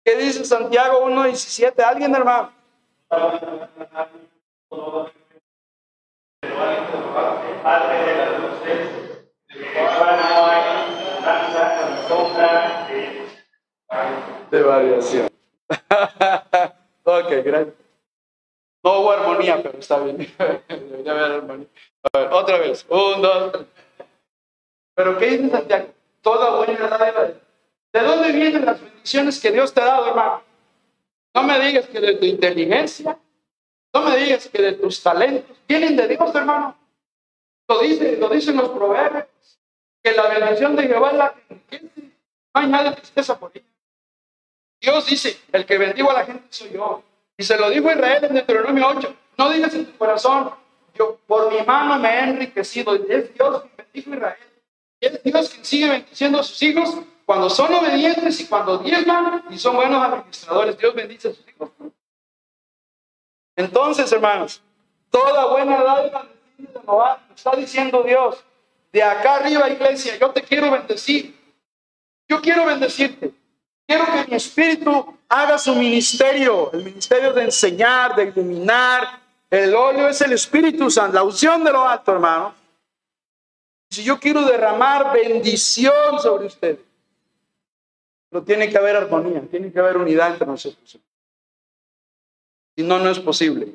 ¿Qué 0.04 0.14
dice 0.16 0.44
Santiago 0.44 1.04
1.17? 1.10 1.82
¿Alguien, 1.82 2.14
hermano? 2.14 2.52
de 14.50 14.62
variación. 14.62 15.28
ok, 17.04 17.30
gracias. 17.44 17.74
No 18.82 19.00
hubo 19.00 19.12
pero 19.62 19.78
está 19.78 19.98
bien. 20.00 20.34
Otra 22.30 22.58
vez. 22.58 22.86
Un, 22.88 23.22
dos. 23.22 23.66
Pero 24.94 25.18
¿qué 25.18 25.26
dice 25.26 25.50
Santiago? 25.50 25.88
Toda 26.22 26.56
buena. 26.56 26.98
¿De 27.92 28.00
dónde 28.00 28.32
vienen 28.32 28.64
las 28.64 28.80
bendiciones 28.80 29.40
que 29.40 29.50
Dios 29.50 29.72
te 29.72 29.80
ha 29.80 29.86
dado, 29.86 30.08
hermano? 30.08 30.42
No 31.34 31.42
me 31.42 31.60
digas 31.60 31.86
que 31.86 32.00
de 32.00 32.14
tu 32.16 32.24
inteligencia, 32.24 33.18
no 33.92 34.02
me 34.02 34.16
digas 34.16 34.48
que 34.48 34.62
de 34.62 34.72
tus 34.72 35.02
talentos, 35.02 35.56
vienen 35.68 35.96
de 35.96 36.08
Dios, 36.08 36.34
hermano. 36.34 36.76
Lo, 37.68 37.80
dice, 37.80 38.16
lo 38.16 38.28
dicen 38.28 38.56
los 38.56 38.70
proverbios, 38.70 39.26
que 40.02 40.12
la 40.12 40.28
bendición 40.28 40.76
de 40.76 40.82
Jehová 40.84 41.10
es 41.10 41.16
la 41.16 41.34
que. 41.68 41.82
No 41.82 42.60
hay 42.62 42.68
nada 42.68 42.90
de 42.90 42.96
tristeza 42.96 43.38
por. 43.38 43.52
Dios 44.80 45.06
dice, 45.06 45.38
el 45.52 45.66
que 45.66 45.78
bendigo 45.78 46.10
a 46.10 46.14
la 46.14 46.24
gente 46.24 46.46
soy 46.50 46.70
yo. 46.70 47.02
Y 47.38 47.44
se 47.44 47.56
lo 47.56 47.70
dijo 47.70 47.90
Israel 47.90 48.24
en 48.24 48.34
Deuteronomio 48.34 48.88
8. 48.88 49.16
No 49.38 49.50
digas 49.50 49.74
en 49.74 49.86
tu 49.86 49.98
corazón, 49.98 50.50
yo 50.94 51.18
por 51.26 51.52
mi 51.52 51.60
mano 51.66 51.98
me 51.98 52.08
he 52.08 52.24
enriquecido. 52.24 52.94
Es 52.94 53.34
Dios 53.34 53.62
quien 53.62 53.76
bendijo 53.76 54.12
a 54.12 54.16
Israel. 54.16 54.38
Y 55.00 55.06
es 55.06 55.22
Dios 55.22 55.48
quien 55.50 55.64
sigue 55.64 55.88
bendiciendo 55.88 56.40
a 56.40 56.42
sus 56.42 56.62
hijos 56.62 56.96
cuando 57.26 57.50
son 57.50 57.74
obedientes 57.74 58.40
y 58.40 58.46
cuando 58.46 58.78
diezman 58.78 59.44
y 59.50 59.58
son 59.58 59.76
buenos 59.76 60.02
administradores. 60.02 60.78
Dios 60.78 60.94
bendice 60.94 61.28
a 61.28 61.34
sus 61.34 61.46
hijos. 61.48 61.70
Entonces, 63.56 64.10
hermanos, 64.12 64.62
toda 65.10 65.46
buena 65.46 65.82
dádiva 65.82 66.28
está 67.34 67.56
diciendo 67.56 68.02
Dios, 68.02 68.42
de 68.92 69.02
acá 69.02 69.36
arriba, 69.36 69.68
iglesia, 69.68 70.16
yo 70.18 70.30
te 70.30 70.42
quiero 70.42 70.70
bendecir. 70.70 71.34
Yo 72.28 72.40
quiero 72.40 72.64
bendecirte. 72.64 73.32
Quiero 73.86 74.04
que 74.06 74.30
mi 74.30 74.36
espíritu 74.36 75.16
haga 75.28 75.58
su 75.58 75.74
ministerio, 75.74 76.72
el 76.72 76.82
ministerio 76.82 77.32
de 77.32 77.44
enseñar, 77.44 78.16
de 78.16 78.24
iluminar. 78.24 79.20
El 79.48 79.74
óleo 79.74 80.08
es 80.08 80.20
el 80.22 80.32
Espíritu 80.32 80.90
Santo, 80.90 81.14
la 81.14 81.22
unción 81.22 81.62
de 81.62 81.72
lo 81.72 81.86
alto, 81.86 82.12
hermano. 82.12 82.54
Si 83.88 84.02
yo 84.02 84.18
quiero 84.18 84.42
derramar 84.42 85.12
bendición 85.12 86.20
sobre 86.20 86.46
ustedes, 86.46 86.80
pero 88.28 88.42
tiene 88.42 88.68
que 88.68 88.76
haber 88.76 88.96
armonía, 88.96 89.40
tiene 89.48 89.70
que 89.72 89.78
haber 89.78 89.96
unidad 89.96 90.32
entre 90.32 90.46
nosotros. 90.48 90.98
Si 92.76 92.82
no, 92.82 92.98
no 92.98 93.08
es 93.08 93.20
posible. 93.20 93.68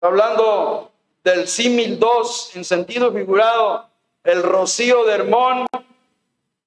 Hablando 0.00 0.92
del 1.24 1.48
símil 1.48 1.98
2 1.98 2.56
en 2.56 2.64
sentido 2.64 3.12
figurado, 3.12 3.88
el 4.22 4.42
rocío 4.42 5.04
de 5.04 5.14
Hermón 5.14 5.66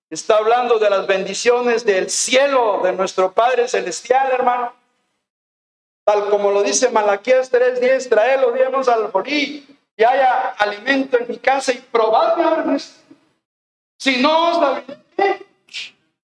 está 0.10 0.38
hablando 0.38 0.80
de 0.80 0.90
las 0.90 1.08
bendiciones 1.08 1.86
del 1.86 2.10
cielo 2.10 2.82
de 2.84 2.94
nuestro 2.94 3.32
Padre 3.32 3.68
Celestial, 3.68 4.32
hermano. 4.32 4.74
Tal 6.06 6.30
como 6.30 6.52
lo 6.52 6.64
dice 6.64 6.90
Malaquías 6.90 7.52
3:10, 7.52 8.08
trae 8.10 8.54
diemos 8.54 8.88
al 8.88 9.12
forí 9.12 9.68
y 9.98 10.04
haya 10.04 10.50
alimento 10.58 11.18
en 11.18 11.28
mi 11.28 11.38
casa 11.38 11.74
y 11.74 11.78
probadme 11.78 12.78
Si 14.00 14.22
no 14.22 14.52
os 14.52 14.62
da 14.62 14.84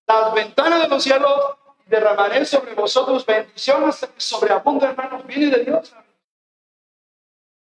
las 0.08 0.34
ventanas 0.34 0.82
de 0.82 0.88
los 0.88 1.04
cielos 1.04 1.58
derramaré 1.86 2.46
sobre 2.46 2.74
vosotros 2.74 3.26
bendiciones 3.26 4.00
que 4.00 4.22
sobreabundan, 4.22 4.92
hermanos, 4.92 5.26
viene 5.26 5.56
de 5.56 5.64
Dios. 5.64 5.94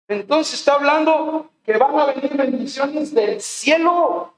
Entonces 0.07 0.59
está 0.59 0.73
hablando 0.73 1.51
que 1.63 1.77
van 1.77 1.97
a 1.99 2.05
venir 2.05 2.35
bendiciones 2.35 3.13
del 3.13 3.41
cielo. 3.41 4.33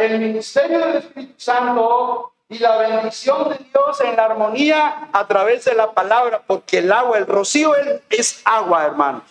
El 0.00 0.18
ministerio 0.18 0.78
del 0.78 0.96
Espíritu 0.96 1.34
Santo 1.36 2.32
y 2.48 2.58
la 2.58 2.78
bendición 2.78 3.50
de 3.50 3.58
Dios 3.58 4.00
en 4.00 4.16
la 4.16 4.24
armonía 4.24 5.10
a 5.12 5.26
través 5.26 5.66
de 5.66 5.74
la 5.74 5.92
palabra, 5.92 6.42
porque 6.46 6.78
el 6.78 6.90
agua, 6.90 7.18
el 7.18 7.26
rocío 7.26 7.72
es, 8.08 8.40
agua, 8.44 8.86
hermanos. 8.86 9.24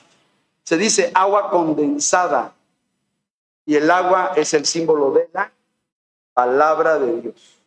Se 0.63 0.77
dice 0.77 1.11
agua 1.13 1.49
condensada. 1.49 2.53
Y 3.65 3.75
el 3.75 3.89
agua 3.89 4.33
es 4.35 4.53
el 4.53 4.65
símbolo 4.65 5.11
de 5.11 5.29
la 5.33 5.51
palabra 6.33 6.99
de 6.99 7.21
Dios. 7.21 7.59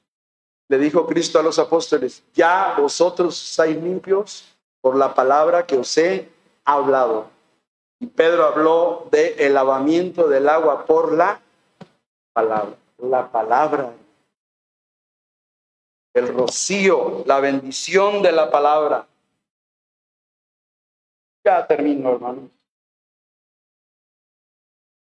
Le 0.68 0.78
dijo 0.78 1.06
Cristo 1.06 1.40
a 1.40 1.42
los 1.42 1.58
apóstoles, 1.58 2.22
ya 2.32 2.76
vosotros 2.78 3.50
estáis 3.50 3.76
limpios 3.76 4.56
por 4.80 4.94
la 4.96 5.12
palabra 5.12 5.66
que 5.66 5.76
os 5.76 5.98
he 5.98 6.28
hablado. 6.64 7.28
Y 7.98 8.06
Pedro 8.06 8.46
habló 8.46 9.08
de 9.10 9.34
el 9.40 9.54
lavamiento 9.54 10.28
del 10.28 10.48
agua 10.48 10.86
por 10.86 11.12
la 11.12 11.40
palabra. 12.32 12.76
La 12.98 13.30
palabra. 13.30 13.92
El 16.12 16.28
rocío, 16.28 17.22
la 17.26 17.40
bendición 17.40 18.22
de 18.22 18.32
la 18.32 18.50
palabra. 18.50 19.06
Ya 21.44 21.66
termino, 21.66 22.12
hermano. 22.12 22.50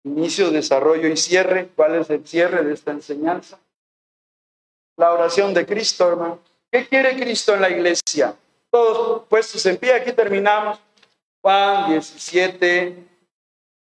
inicio, 0.04 0.50
desarrollo 0.50 1.08
y 1.08 1.16
cierre. 1.16 1.68
¿Cuál 1.76 1.96
es 1.96 2.10
el 2.10 2.26
cierre 2.26 2.64
de 2.64 2.74
esta 2.74 2.90
enseñanza? 2.90 3.58
La 4.96 5.12
oración 5.12 5.54
de 5.54 5.64
Cristo, 5.66 6.08
hermano. 6.08 6.40
¿Qué 6.70 6.86
quiere 6.88 7.18
Cristo 7.18 7.54
en 7.54 7.60
la 7.60 7.70
iglesia? 7.70 8.36
Todos 8.70 9.26
puestos 9.26 9.64
en 9.66 9.76
pie, 9.76 9.94
aquí 9.94 10.12
terminamos. 10.12 10.78
Juan 11.42 11.90
17, 11.90 13.06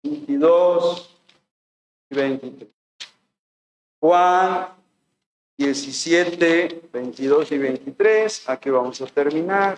22 0.03 1.15
y 2.11 2.15
23. 2.15 2.78
Juan 4.01 4.69
17, 5.57 6.89
22 6.93 7.51
y 7.51 7.57
23. 7.57 8.49
Aquí 8.49 8.69
vamos 8.69 9.01
a 9.01 9.05
terminar. 9.07 9.77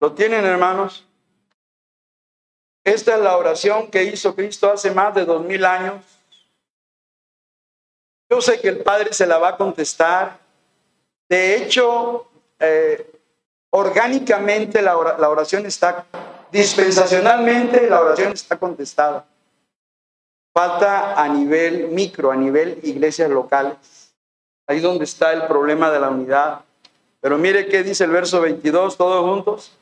¿Lo 0.00 0.14
tienen, 0.14 0.46
hermanos? 0.46 1.06
Esta 2.84 3.16
es 3.16 3.20
la 3.20 3.36
oración 3.36 3.90
que 3.90 4.04
hizo 4.04 4.34
Cristo 4.34 4.72
hace 4.72 4.90
más 4.92 5.14
de 5.14 5.26
dos 5.26 5.44
mil 5.44 5.62
años. 5.62 6.02
Yo 8.30 8.40
sé 8.40 8.58
que 8.60 8.68
el 8.68 8.82
Padre 8.82 9.12
se 9.12 9.26
la 9.26 9.36
va 9.36 9.48
a 9.48 9.56
contestar. 9.58 10.38
De 11.28 11.56
hecho, 11.56 12.29
eh, 12.60 13.10
orgánicamente 13.70 14.80
la 14.82 14.96
oración 14.96 15.66
está, 15.66 16.06
dispensacionalmente 16.52 17.88
la 17.88 18.00
oración 18.00 18.32
está 18.32 18.58
contestada. 18.58 19.26
Falta 20.52 21.14
a 21.14 21.28
nivel 21.28 21.88
micro, 21.88 22.32
a 22.32 22.36
nivel 22.36 22.80
iglesias 22.82 23.30
locales. 23.30 24.12
Ahí 24.66 24.80
donde 24.80 25.04
está 25.04 25.32
el 25.32 25.46
problema 25.46 25.90
de 25.90 26.00
la 26.00 26.08
unidad. 26.08 26.60
Pero 27.20 27.38
mire 27.38 27.66
qué 27.66 27.82
dice 27.82 28.04
el 28.04 28.10
verso 28.10 28.40
22, 28.40 28.96
todos 28.96 29.24
juntos. 29.24 29.72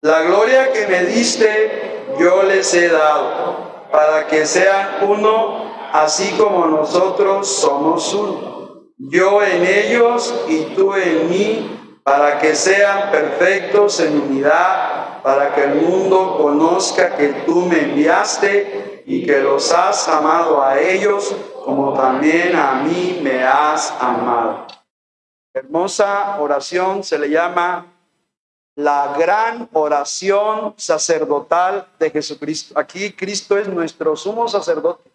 La 0.00 0.22
gloria 0.22 0.72
que 0.72 0.86
me 0.86 1.04
diste, 1.04 2.04
yo 2.18 2.42
les 2.42 2.72
he 2.74 2.88
dado, 2.88 3.86
para 3.90 4.26
que 4.26 4.46
sean 4.46 5.08
uno, 5.08 5.90
así 5.92 6.32
como 6.36 6.66
nosotros 6.66 7.48
somos 7.48 8.12
uno. 8.14 8.82
Yo 8.98 9.42
en 9.42 9.64
ellos 9.64 10.34
y 10.48 10.74
tú 10.74 10.94
en 10.94 11.30
mí, 11.30 11.81
para 12.02 12.38
que 12.38 12.54
sean 12.54 13.10
perfectos 13.10 14.00
en 14.00 14.20
unidad, 14.20 15.22
para 15.22 15.54
que 15.54 15.64
el 15.64 15.74
mundo 15.76 16.36
conozca 16.38 17.16
que 17.16 17.28
tú 17.46 17.66
me 17.66 17.80
enviaste 17.80 19.04
y 19.06 19.24
que 19.24 19.40
los 19.40 19.72
has 19.72 20.08
amado 20.08 20.62
a 20.62 20.80
ellos 20.80 21.34
como 21.64 21.94
también 21.94 22.56
a 22.56 22.82
mí 22.82 23.20
me 23.22 23.44
has 23.44 23.92
amado. 24.00 24.66
Hermosa 25.54 26.40
oración 26.40 27.04
se 27.04 27.18
le 27.18 27.28
llama 27.28 27.86
la 28.74 29.14
gran 29.18 29.68
oración 29.72 30.74
sacerdotal 30.76 31.86
de 31.98 32.10
Jesucristo. 32.10 32.78
Aquí 32.78 33.12
Cristo 33.12 33.58
es 33.58 33.68
nuestro 33.68 34.16
sumo 34.16 34.48
sacerdote. 34.48 35.10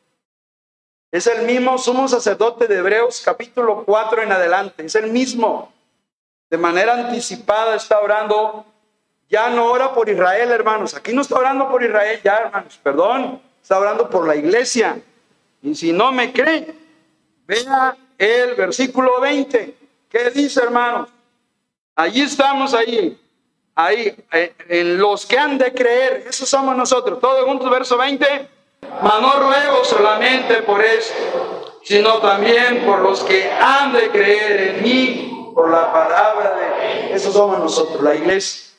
Es 1.11 1.25
el 1.27 1.45
mismo 1.45 1.77
sumo 1.77 2.07
sacerdote 2.07 2.67
de 2.67 2.77
Hebreos 2.77 3.21
capítulo 3.23 3.83
4 3.85 4.21
en 4.21 4.31
adelante. 4.31 4.85
Es 4.85 4.95
el 4.95 5.11
mismo. 5.11 5.73
De 6.49 6.57
manera 6.57 6.93
anticipada 6.93 7.75
está 7.75 7.99
orando. 7.99 8.65
Ya 9.29 9.49
no 9.49 9.65
ora 9.65 9.93
por 9.93 10.07
Israel, 10.09 10.51
hermanos. 10.51 10.93
Aquí 10.93 11.13
no 11.13 11.21
está 11.21 11.35
orando 11.35 11.69
por 11.69 11.83
Israel, 11.83 12.19
ya, 12.23 12.37
hermanos. 12.37 12.79
Perdón. 12.81 13.41
Está 13.61 13.79
orando 13.79 14.09
por 14.09 14.25
la 14.25 14.35
iglesia. 14.35 15.01
Y 15.61 15.75
si 15.75 15.91
no 15.91 16.11
me 16.11 16.31
cree, 16.31 16.73
vea 17.45 17.97
el 18.17 18.55
versículo 18.55 19.19
20. 19.19 19.75
¿Qué 20.09 20.29
dice, 20.29 20.61
hermanos? 20.61 21.09
Allí 21.95 22.21
estamos, 22.21 22.73
ahí 22.73 23.19
ahí, 23.77 24.15
eh, 24.31 24.53
en 24.69 24.97
los 24.97 25.25
que 25.25 25.37
han 25.37 25.57
de 25.57 25.71
creer, 25.71 26.25
esos 26.27 26.49
somos 26.49 26.75
nosotros. 26.75 27.19
Todos 27.21 27.45
juntos, 27.45 27.69
verso 27.69 27.97
20. 27.97 28.49
Mas 29.01 29.21
no 29.21 29.39
ruego 29.39 29.85
solamente 29.85 30.63
por 30.63 30.83
esto, 30.83 31.79
sino 31.83 32.17
también 32.17 32.83
por 32.85 32.99
los 32.99 33.23
que 33.23 33.49
han 33.51 33.93
de 33.93 34.09
creer 34.09 34.75
en 34.75 34.83
mí, 34.83 35.36
por 35.57 35.71
la 35.71 35.91
palabra 35.91 36.55
de... 36.55 37.15
Esos 37.15 37.33
somos 37.33 37.57
nosotros, 37.57 38.03
la 38.03 38.13
iglesia. 38.13 38.75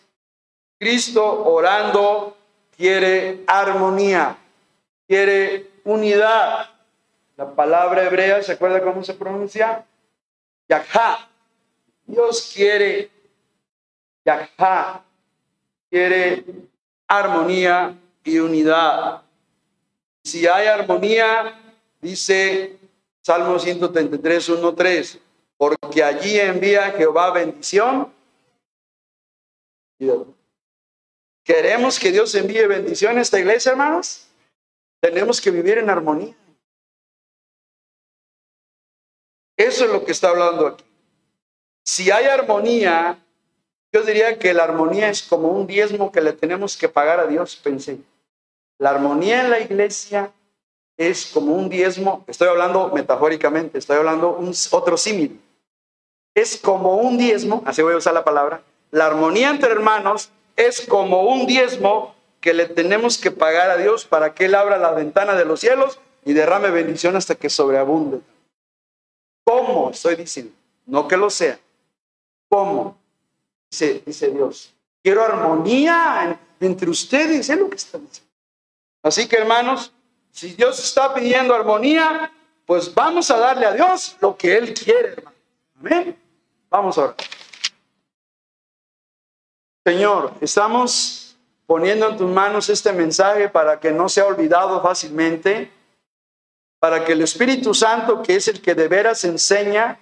Cristo 0.78 1.44
orando 1.44 2.36
quiere 2.76 3.42
armonía, 3.48 4.38
quiere 5.08 5.72
unidad. 5.82 6.70
La 7.36 7.52
palabra 7.52 8.04
hebrea, 8.04 8.44
¿se 8.44 8.52
acuerda 8.52 8.80
cómo 8.80 9.02
se 9.02 9.14
pronuncia? 9.14 9.84
Yahá. 10.68 11.28
Dios 12.06 12.52
quiere 12.54 13.10
Yahá 14.24 15.02
quiere 15.90 16.44
armonía 17.08 17.98
y 18.22 18.38
unidad. 18.38 19.22
Si 20.22 20.46
hay 20.46 20.68
armonía, 20.68 21.60
dice 22.00 22.78
Salmo 23.20 23.58
133, 23.58 24.48
1, 24.50 24.74
3, 24.76 25.18
porque 25.58 26.02
allí 26.02 26.38
envía 26.38 26.92
Jehová 26.92 27.32
bendición. 27.32 28.10
¿Queremos 31.44 31.98
que 31.98 32.12
Dios 32.12 32.34
envíe 32.34 32.66
bendición 32.66 33.18
a 33.18 33.20
esta 33.20 33.38
iglesia, 33.38 33.72
hermanos? 33.72 34.28
Tenemos 35.00 35.40
que 35.40 35.50
vivir 35.50 35.78
en 35.78 35.90
armonía. 35.90 36.34
Eso 39.56 39.84
es 39.84 39.90
lo 39.90 40.04
que 40.04 40.12
está 40.12 40.28
hablando 40.28 40.68
aquí. 40.68 40.84
Si 41.84 42.10
hay 42.12 42.26
armonía, 42.26 43.18
yo 43.92 44.02
diría 44.02 44.38
que 44.38 44.54
la 44.54 44.64
armonía 44.64 45.10
es 45.10 45.22
como 45.22 45.48
un 45.48 45.66
diezmo 45.66 46.12
que 46.12 46.20
le 46.20 46.32
tenemos 46.32 46.76
que 46.76 46.88
pagar 46.88 47.18
a 47.18 47.26
Dios, 47.26 47.56
pensé. 47.56 47.98
La 48.78 48.90
armonía 48.90 49.40
en 49.40 49.50
la 49.50 49.58
iglesia 49.58 50.32
es 50.96 51.26
como 51.26 51.54
un 51.54 51.68
diezmo, 51.68 52.24
estoy 52.28 52.48
hablando 52.48 52.90
metafóricamente, 52.90 53.78
estoy 53.78 53.96
hablando 53.96 54.36
un, 54.36 54.52
otro 54.70 54.96
símil. 54.96 55.40
Es 56.38 56.56
como 56.56 56.98
un 56.98 57.18
diezmo, 57.18 57.64
así 57.66 57.82
voy 57.82 57.94
a 57.94 57.96
usar 57.96 58.14
la 58.14 58.22
palabra, 58.22 58.62
la 58.92 59.06
armonía 59.06 59.50
entre 59.50 59.72
hermanos 59.72 60.30
es 60.54 60.82
como 60.82 61.22
un 61.22 61.48
diezmo 61.48 62.14
que 62.40 62.54
le 62.54 62.66
tenemos 62.66 63.18
que 63.18 63.32
pagar 63.32 63.70
a 63.70 63.76
Dios 63.76 64.04
para 64.04 64.34
que 64.34 64.44
Él 64.44 64.54
abra 64.54 64.78
la 64.78 64.92
ventana 64.92 65.34
de 65.34 65.44
los 65.44 65.58
cielos 65.58 65.98
y 66.24 66.34
derrame 66.34 66.70
bendición 66.70 67.16
hasta 67.16 67.34
que 67.34 67.50
sobreabunde. 67.50 68.20
¿Cómo? 69.42 69.90
Estoy 69.90 70.14
diciendo, 70.14 70.52
no 70.86 71.08
que 71.08 71.16
lo 71.16 71.28
sea. 71.28 71.58
¿Cómo? 72.48 72.96
dice, 73.68 74.30
Dios. 74.30 74.72
Quiero 75.02 75.24
armonía 75.24 76.38
entre 76.60 76.88
ustedes, 76.88 77.50
es 77.50 77.58
lo 77.58 77.68
que 77.68 77.76
está 77.76 77.98
diciendo. 77.98 78.30
Así 79.02 79.26
que 79.26 79.38
hermanos, 79.38 79.92
si 80.30 80.54
Dios 80.54 80.78
está 80.78 81.12
pidiendo 81.12 81.52
armonía, 81.52 82.30
pues 82.64 82.94
vamos 82.94 83.28
a 83.32 83.38
darle 83.38 83.66
a 83.66 83.72
Dios 83.72 84.16
lo 84.20 84.36
que 84.36 84.56
Él 84.56 84.72
quiere, 84.72 85.14
hermano. 85.14 85.36
Amén. 85.80 86.27
Vamos 86.70 86.98
a 86.98 87.02
orar. 87.02 87.16
Señor, 89.86 90.32
estamos 90.42 91.36
poniendo 91.66 92.10
en 92.10 92.16
tus 92.16 92.30
manos 92.30 92.68
este 92.68 92.92
mensaje 92.92 93.48
para 93.48 93.80
que 93.80 93.90
no 93.90 94.08
sea 94.08 94.26
olvidado 94.26 94.82
fácilmente, 94.82 95.72
para 96.78 97.04
que 97.04 97.12
el 97.12 97.22
Espíritu 97.22 97.72
Santo, 97.72 98.22
que 98.22 98.36
es 98.36 98.48
el 98.48 98.60
que 98.60 98.74
de 98.74 98.86
veras 98.86 99.24
enseña, 99.24 99.98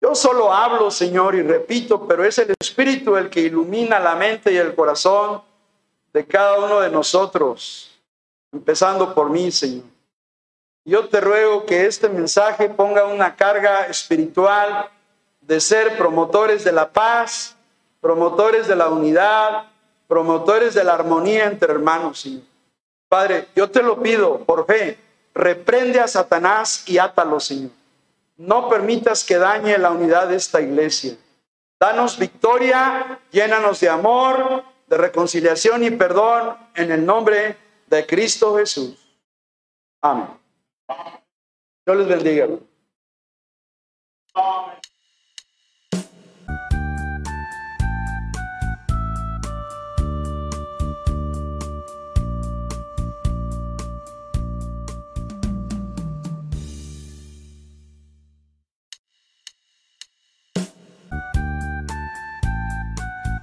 yo 0.00 0.14
solo 0.14 0.52
hablo, 0.52 0.90
Señor, 0.90 1.36
y 1.36 1.42
repito, 1.42 2.06
pero 2.06 2.24
es 2.24 2.36
el 2.38 2.54
Espíritu 2.58 3.16
el 3.16 3.30
que 3.30 3.40
ilumina 3.40 3.98
la 4.00 4.14
mente 4.14 4.52
y 4.52 4.56
el 4.56 4.74
corazón 4.74 5.42
de 6.12 6.26
cada 6.26 6.58
uno 6.58 6.80
de 6.80 6.90
nosotros, 6.90 7.98
empezando 8.52 9.14
por 9.14 9.30
mí, 9.30 9.50
Señor. 9.50 9.84
Yo 10.84 11.08
te 11.08 11.20
ruego 11.20 11.64
que 11.64 11.86
este 11.86 12.08
mensaje 12.08 12.68
ponga 12.68 13.04
una 13.06 13.34
carga 13.34 13.86
espiritual 13.86 14.90
de 15.46 15.60
ser 15.60 15.96
promotores 15.96 16.64
de 16.64 16.72
la 16.72 16.90
paz, 16.90 17.56
promotores 18.00 18.66
de 18.66 18.74
la 18.74 18.88
unidad, 18.88 19.64
promotores 20.08 20.74
de 20.74 20.84
la 20.84 20.94
armonía 20.94 21.44
entre 21.46 21.72
hermanos, 21.72 22.20
Señor. 22.20 22.42
Padre, 23.08 23.48
yo 23.54 23.70
te 23.70 23.82
lo 23.82 24.02
pido 24.02 24.38
por 24.40 24.66
fe, 24.66 24.98
reprende 25.34 26.00
a 26.00 26.08
Satanás 26.08 26.88
y 26.88 26.98
átalo, 26.98 27.38
Señor. 27.38 27.70
No 28.36 28.68
permitas 28.68 29.24
que 29.24 29.38
dañe 29.38 29.78
la 29.78 29.92
unidad 29.92 30.28
de 30.28 30.36
esta 30.36 30.60
iglesia. 30.60 31.16
Danos 31.78 32.18
victoria, 32.18 33.20
llénanos 33.30 33.80
de 33.80 33.88
amor, 33.88 34.64
de 34.88 34.96
reconciliación 34.96 35.84
y 35.84 35.90
perdón 35.92 36.56
en 36.74 36.90
el 36.90 37.06
nombre 37.06 37.56
de 37.86 38.04
Cristo 38.04 38.56
Jesús. 38.56 38.98
Amén. 40.00 40.28
Dios 41.84 41.96
les 41.98 42.08
bendiga. 42.08 42.48